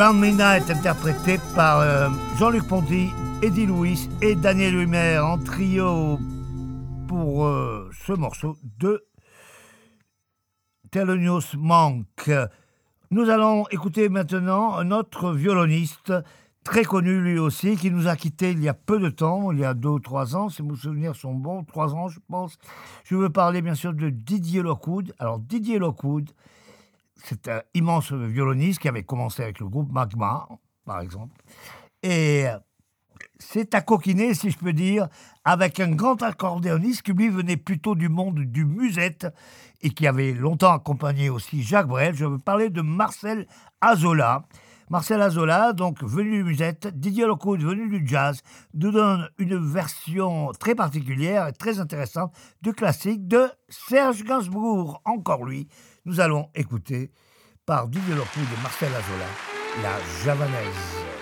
[0.00, 2.08] Round Midnight interprété par euh,
[2.38, 3.10] Jean-Luc Ponty,
[3.42, 6.18] Eddie Louis et Daniel Humer en trio
[7.06, 9.04] pour euh, ce morceau de
[10.90, 12.30] Thelonious Monk.
[13.10, 16.14] Nous allons écouter maintenant un autre violoniste
[16.64, 19.58] très connu lui aussi, qui nous a quittés il y a peu de temps, il
[19.58, 22.56] y a deux ou trois ans, si mes souvenirs sont bons, trois ans je pense.
[23.04, 25.12] Je veux parler bien sûr de Didier Lockwood.
[25.18, 26.30] Alors Didier Lockwood,
[27.24, 30.48] c'est un immense violoniste qui avait commencé avec le groupe Magma,
[30.84, 31.36] par exemple.
[32.02, 32.46] Et
[33.38, 35.08] c'est à coquiner, si je peux dire,
[35.44, 39.26] avec un grand accordéoniste qui lui venait plutôt du monde du musette
[39.80, 42.14] et qui avait longtemps accompagné aussi Jacques Brel.
[42.14, 43.46] Je veux parler de Marcel
[43.80, 44.44] Azola.
[44.90, 48.42] Marcel Azola, donc venu du musette, Didier Lockwood venu du jazz,
[48.74, 55.00] nous donne une version très particulière et très intéressante de classique de Serge Gainsbourg.
[55.04, 55.68] Encore lui,
[56.10, 57.12] nous allons écouter
[57.64, 59.26] par Didier Lockwood et Marcel Azola,
[59.80, 61.19] la javanaise.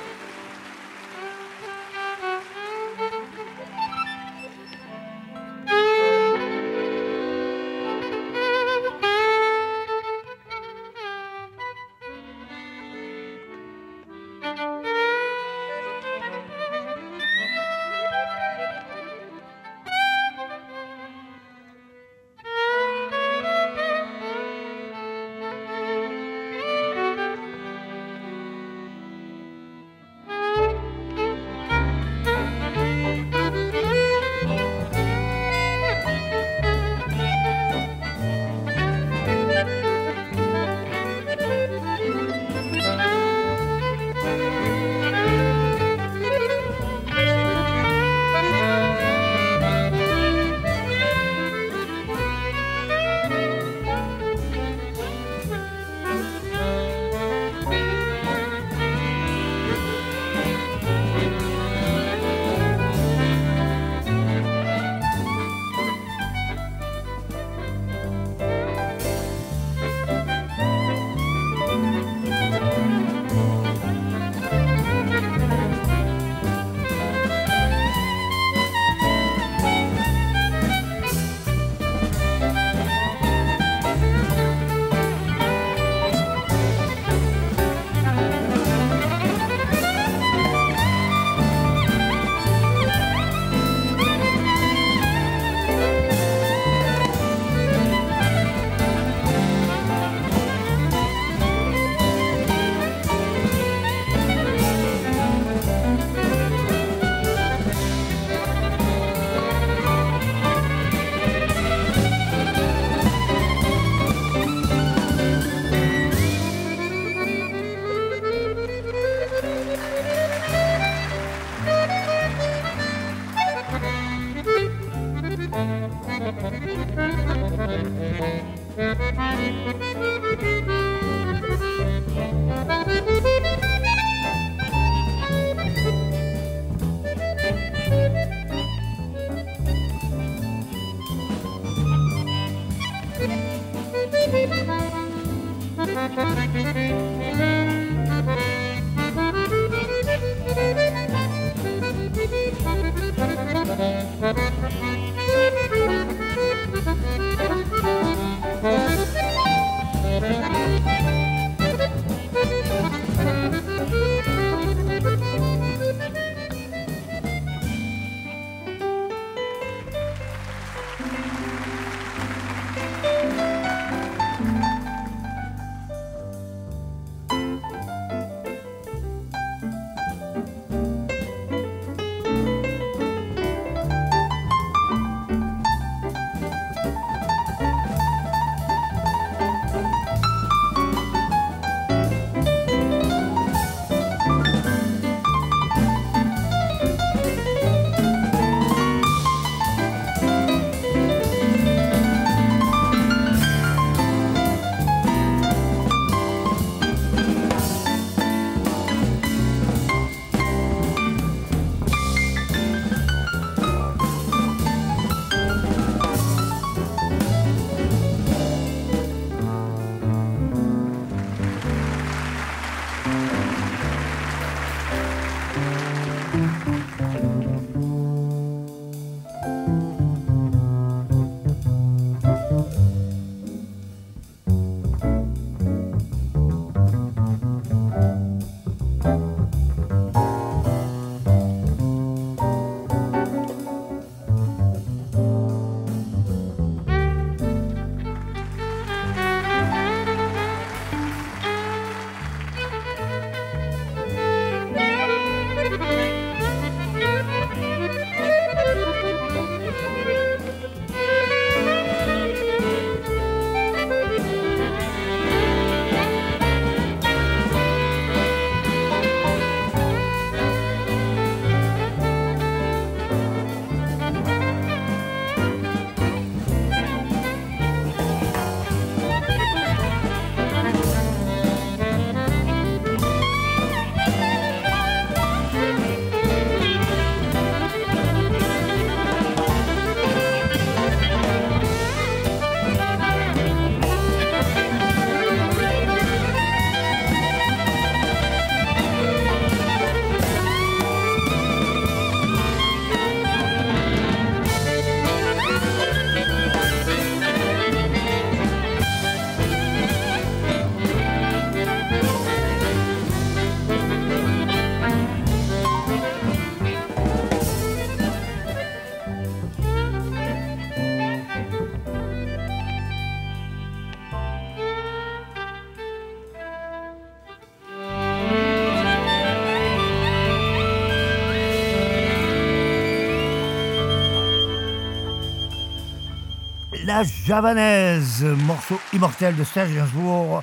[337.29, 340.43] Javanaise, morceau immortel de Serge Gainsbourg,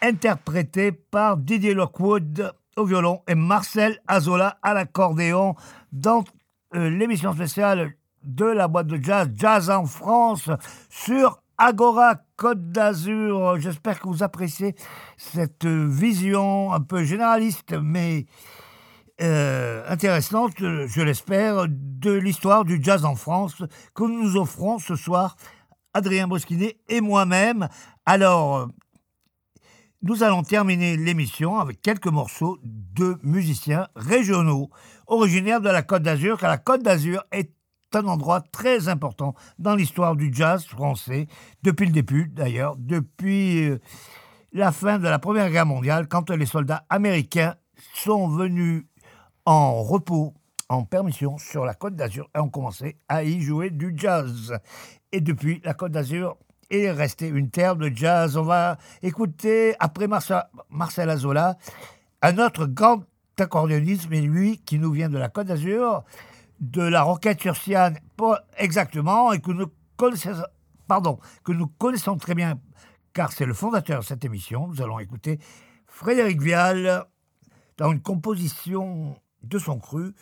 [0.00, 5.56] interprété par Didier Lockwood au violon et Marcel Azola à l'accordéon
[5.90, 6.22] dans
[6.76, 10.48] euh, l'émission spéciale de la boîte de jazz Jazz en France
[10.88, 13.58] sur Agora Côte d'Azur.
[13.58, 14.76] J'espère que vous appréciez
[15.16, 18.26] cette vision un peu généraliste mais
[19.20, 23.64] euh, intéressante, je l'espère, de l'histoire du jazz en France
[23.96, 25.34] que nous offrons ce soir,
[25.94, 27.68] Adrien Bosquinet et moi-même.
[28.06, 28.68] Alors,
[30.02, 34.70] nous allons terminer l'émission avec quelques morceaux de musiciens régionaux
[35.06, 37.52] originaires de la Côte d'Azur, car la Côte d'Azur est
[37.92, 41.26] un endroit très important dans l'histoire du jazz français,
[41.62, 43.78] depuis le début d'ailleurs, depuis euh,
[44.52, 47.56] la fin de la Première Guerre mondiale, quand les soldats américains
[47.94, 48.84] sont venus
[49.44, 50.34] en repos,
[50.68, 54.58] en permission sur la Côte d'Azur et ont commencé à y jouer du jazz.
[55.12, 56.36] Et depuis, la Côte d'Azur
[56.70, 58.36] est restée une terre de jazz.
[58.36, 61.58] On va écouter, après Marcel, Azola,
[62.22, 63.02] un autre grand
[63.38, 66.04] accordéoniste, mais lui qui nous vient de la Côte d'Azur,
[66.60, 67.56] de la Roquette sur
[68.58, 69.66] exactement, et que nous
[69.96, 70.42] connaissons,
[70.86, 72.60] pardon, que nous connaissons très bien,
[73.14, 74.68] car c'est le fondateur de cette émission.
[74.68, 75.40] Nous allons écouter
[75.86, 77.04] Frédéric Vial
[77.78, 80.14] dans une composition de son cru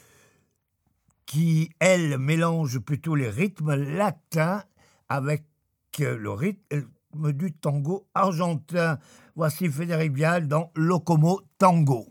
[1.27, 4.63] qui, elle, mélange plutôt les rythmes latins
[5.09, 5.45] avec
[5.99, 8.99] le rythme du tango argentin.
[9.35, 12.07] Voici Frédéric Vial dans Locomo Tango.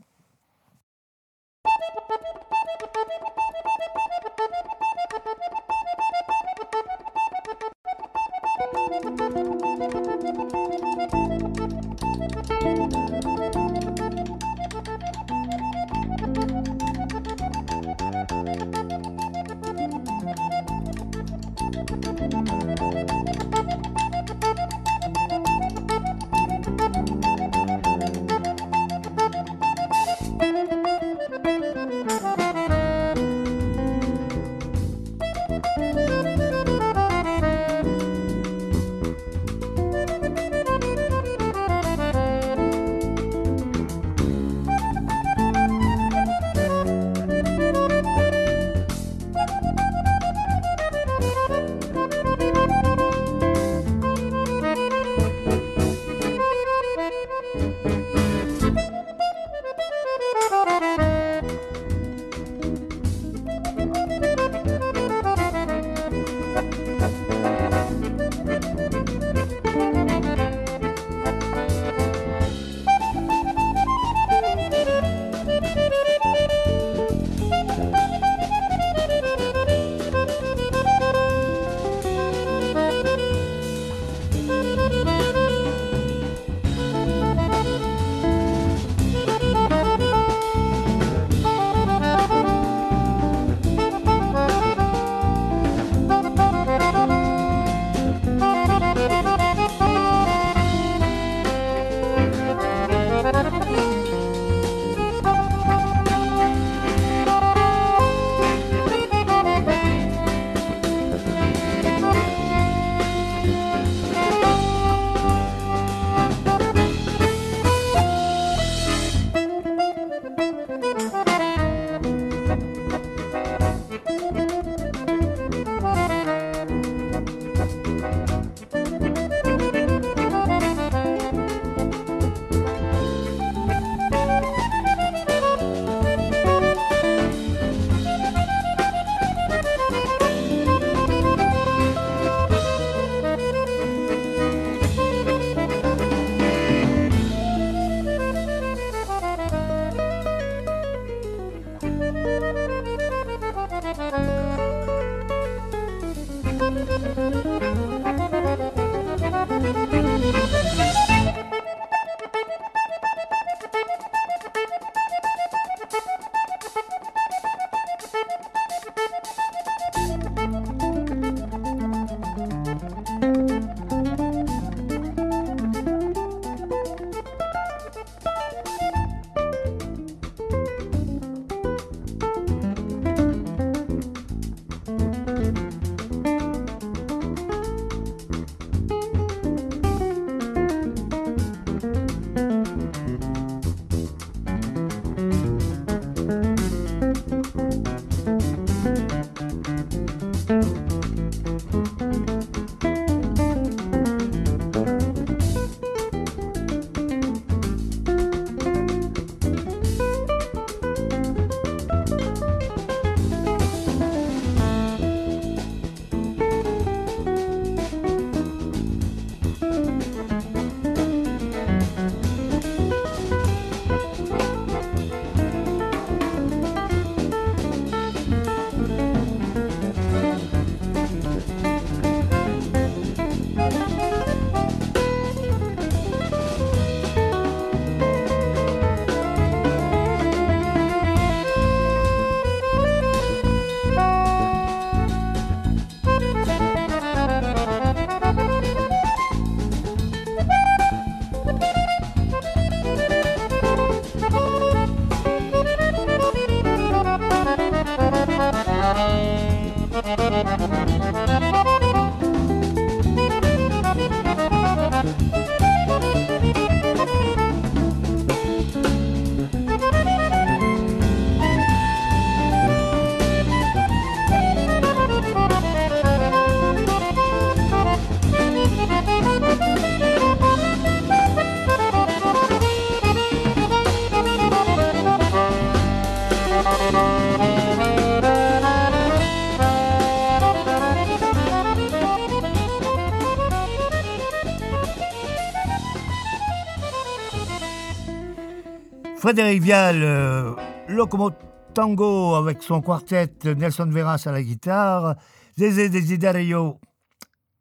[299.27, 300.55] Frédéric Vial, euh,
[300.87, 301.31] Locomo
[301.73, 305.15] Tango avec son quartet, Nelson Veras à la guitare,
[305.57, 306.79] Zézé Desiderio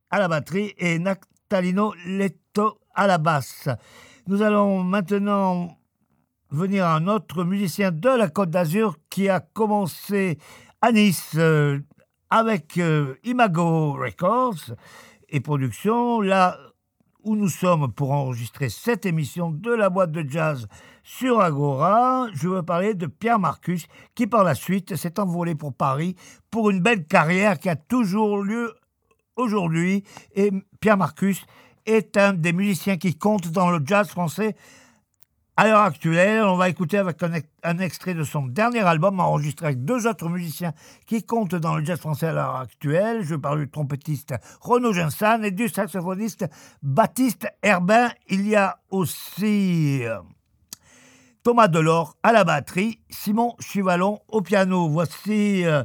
[0.08, 3.68] à la batterie et Natalino Letto à la basse.
[4.28, 5.76] Nous allons maintenant
[6.52, 10.38] venir à un autre musicien de la Côte d'Azur qui a commencé
[10.80, 11.80] à Nice euh,
[12.30, 14.72] avec euh, Imago Records
[15.28, 16.20] et production.
[16.20, 16.60] Là
[17.24, 20.68] où nous sommes pour enregistrer cette émission de la boîte de jazz
[21.08, 25.72] sur Agora, je veux parler de Pierre Marcus qui par la suite s'est envolé pour
[25.72, 26.16] Paris
[26.50, 28.74] pour une belle carrière qui a toujours lieu
[29.36, 30.02] aujourd'hui.
[30.34, 30.50] Et
[30.80, 31.46] Pierre Marcus
[31.86, 34.56] est un des musiciens qui compte dans le jazz français
[35.56, 39.20] à l'heure actuelle, on va écouter avec un, ex- un extrait de son dernier album
[39.20, 40.72] enregistré avec deux autres musiciens
[41.06, 43.22] qui comptent dans le jazz français à l'heure actuelle.
[43.22, 46.44] Je parle du trompettiste Renaud Gensan et du saxophoniste
[46.82, 48.10] Baptiste Herbin.
[48.28, 50.18] Il y a aussi euh,
[51.46, 54.88] Thomas Delors à la batterie, Simon Chivalon au piano.
[54.88, 55.84] Voici euh,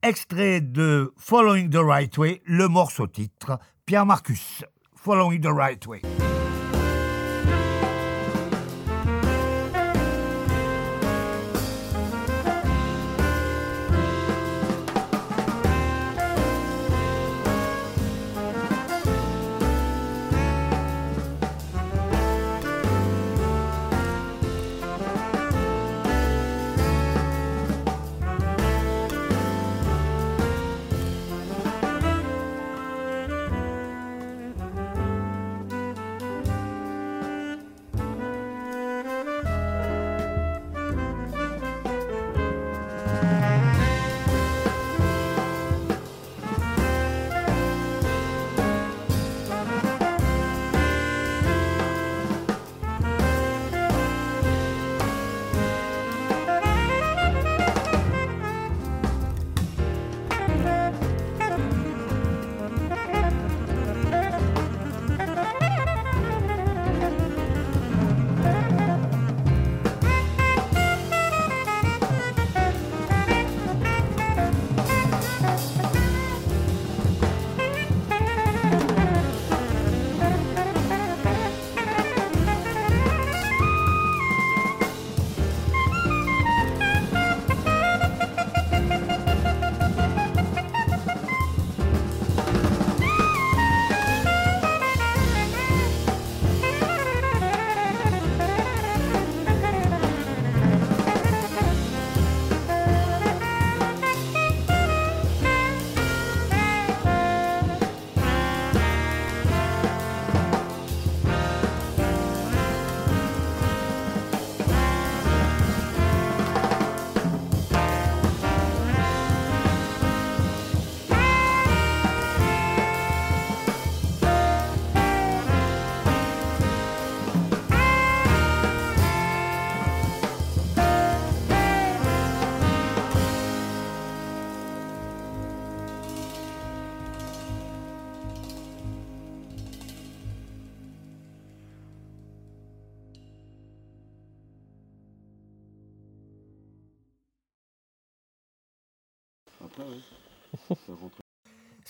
[0.00, 4.64] extrait de Following the Right Way, le morceau titre, Pierre Marcus,
[4.94, 6.02] Following the Right Way.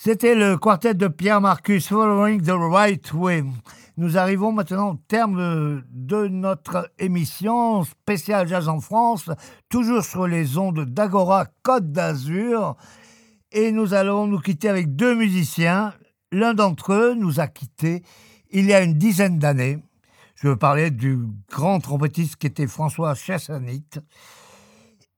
[0.03, 3.43] C'était le quartet de Pierre Marcus, Following the Right Way.
[3.97, 9.29] Nous arrivons maintenant au terme de notre émission spéciale Jazz en France,
[9.69, 12.77] toujours sur les ondes d'Agora Côte d'Azur.
[13.51, 15.93] Et nous allons nous quitter avec deux musiciens.
[16.31, 18.01] L'un d'entre eux nous a quittés
[18.49, 19.83] il y a une dizaine d'années.
[20.33, 23.85] Je veux parler du grand trompettiste qui était François Chassanit.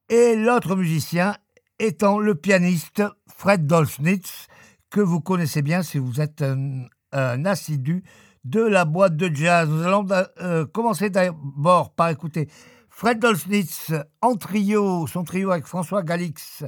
[0.10, 1.38] Et l'autre musicien
[1.80, 3.02] étant le pianiste
[3.34, 4.48] Fred Dolznitz,
[4.94, 8.04] que vous connaissez bien si vous êtes un, assidu
[8.44, 9.68] de la boîte de jazz.
[9.68, 10.06] Nous allons
[10.40, 12.48] euh, commencer d'abord par écouter
[12.90, 13.92] Fred Dolznitz
[14.22, 16.64] en trio, son trio avec François Galix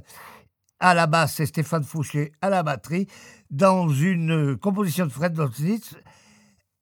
[0.80, 3.07] à la basse et Stéphane Fouché à la batterie,
[3.52, 5.95] dans une composition de Fred Dolznitz,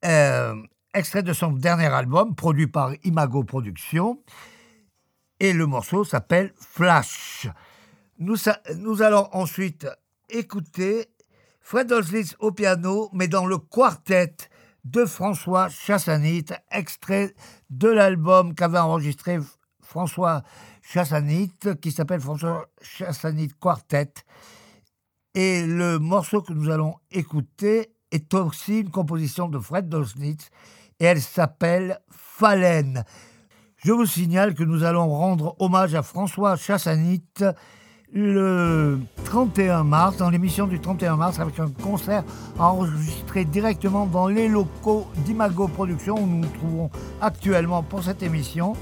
[0.06, 0.56] euh,
[0.94, 4.24] extrait de son dernier album, produit par Imago Productions.
[5.42, 7.50] Et le morceau s'appelle Flash.
[8.18, 9.88] Nous, allons ensuite
[10.30, 11.08] écouter
[11.66, 14.36] Fred Dolznitz au piano, mais dans le quartet
[14.84, 17.34] de François Chassanit, extrait
[17.70, 19.40] de l'album qu'avait enregistré
[19.82, 20.44] François
[20.82, 24.12] Chassanit, qui s'appelle François Chassanit Quartet.
[25.36, 30.50] Et le morceau que nous allons écouter est aussi une composition de Fred Dolznitz,
[31.00, 33.06] et elle s'appelle Phalène.
[33.78, 37.24] Je vous signale que nous allons rendre hommage à François Chassanit
[38.14, 42.24] le 31 mars, dans l'émission du 31 mars, avec un concert
[42.60, 46.90] enregistré directement dans les locaux d'Imago Productions, où nous nous trouvons
[47.22, 48.74] actuellement pour cette émission.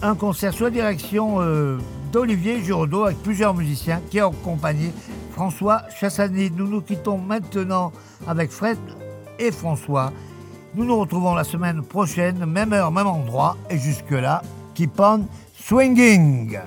[0.00, 1.78] Un concert sous la direction euh,
[2.12, 4.92] d'Olivier Giraudot, avec plusieurs musiciens qui ont accompagné
[5.32, 6.52] François Chassanit.
[6.56, 7.92] Nous nous quittons maintenant
[8.26, 8.78] avec Fred
[9.38, 10.12] et François.
[10.74, 14.42] Nous nous retrouvons la semaine prochaine, même heure, même endroit, et jusque-là,
[14.74, 16.58] keep on swinging!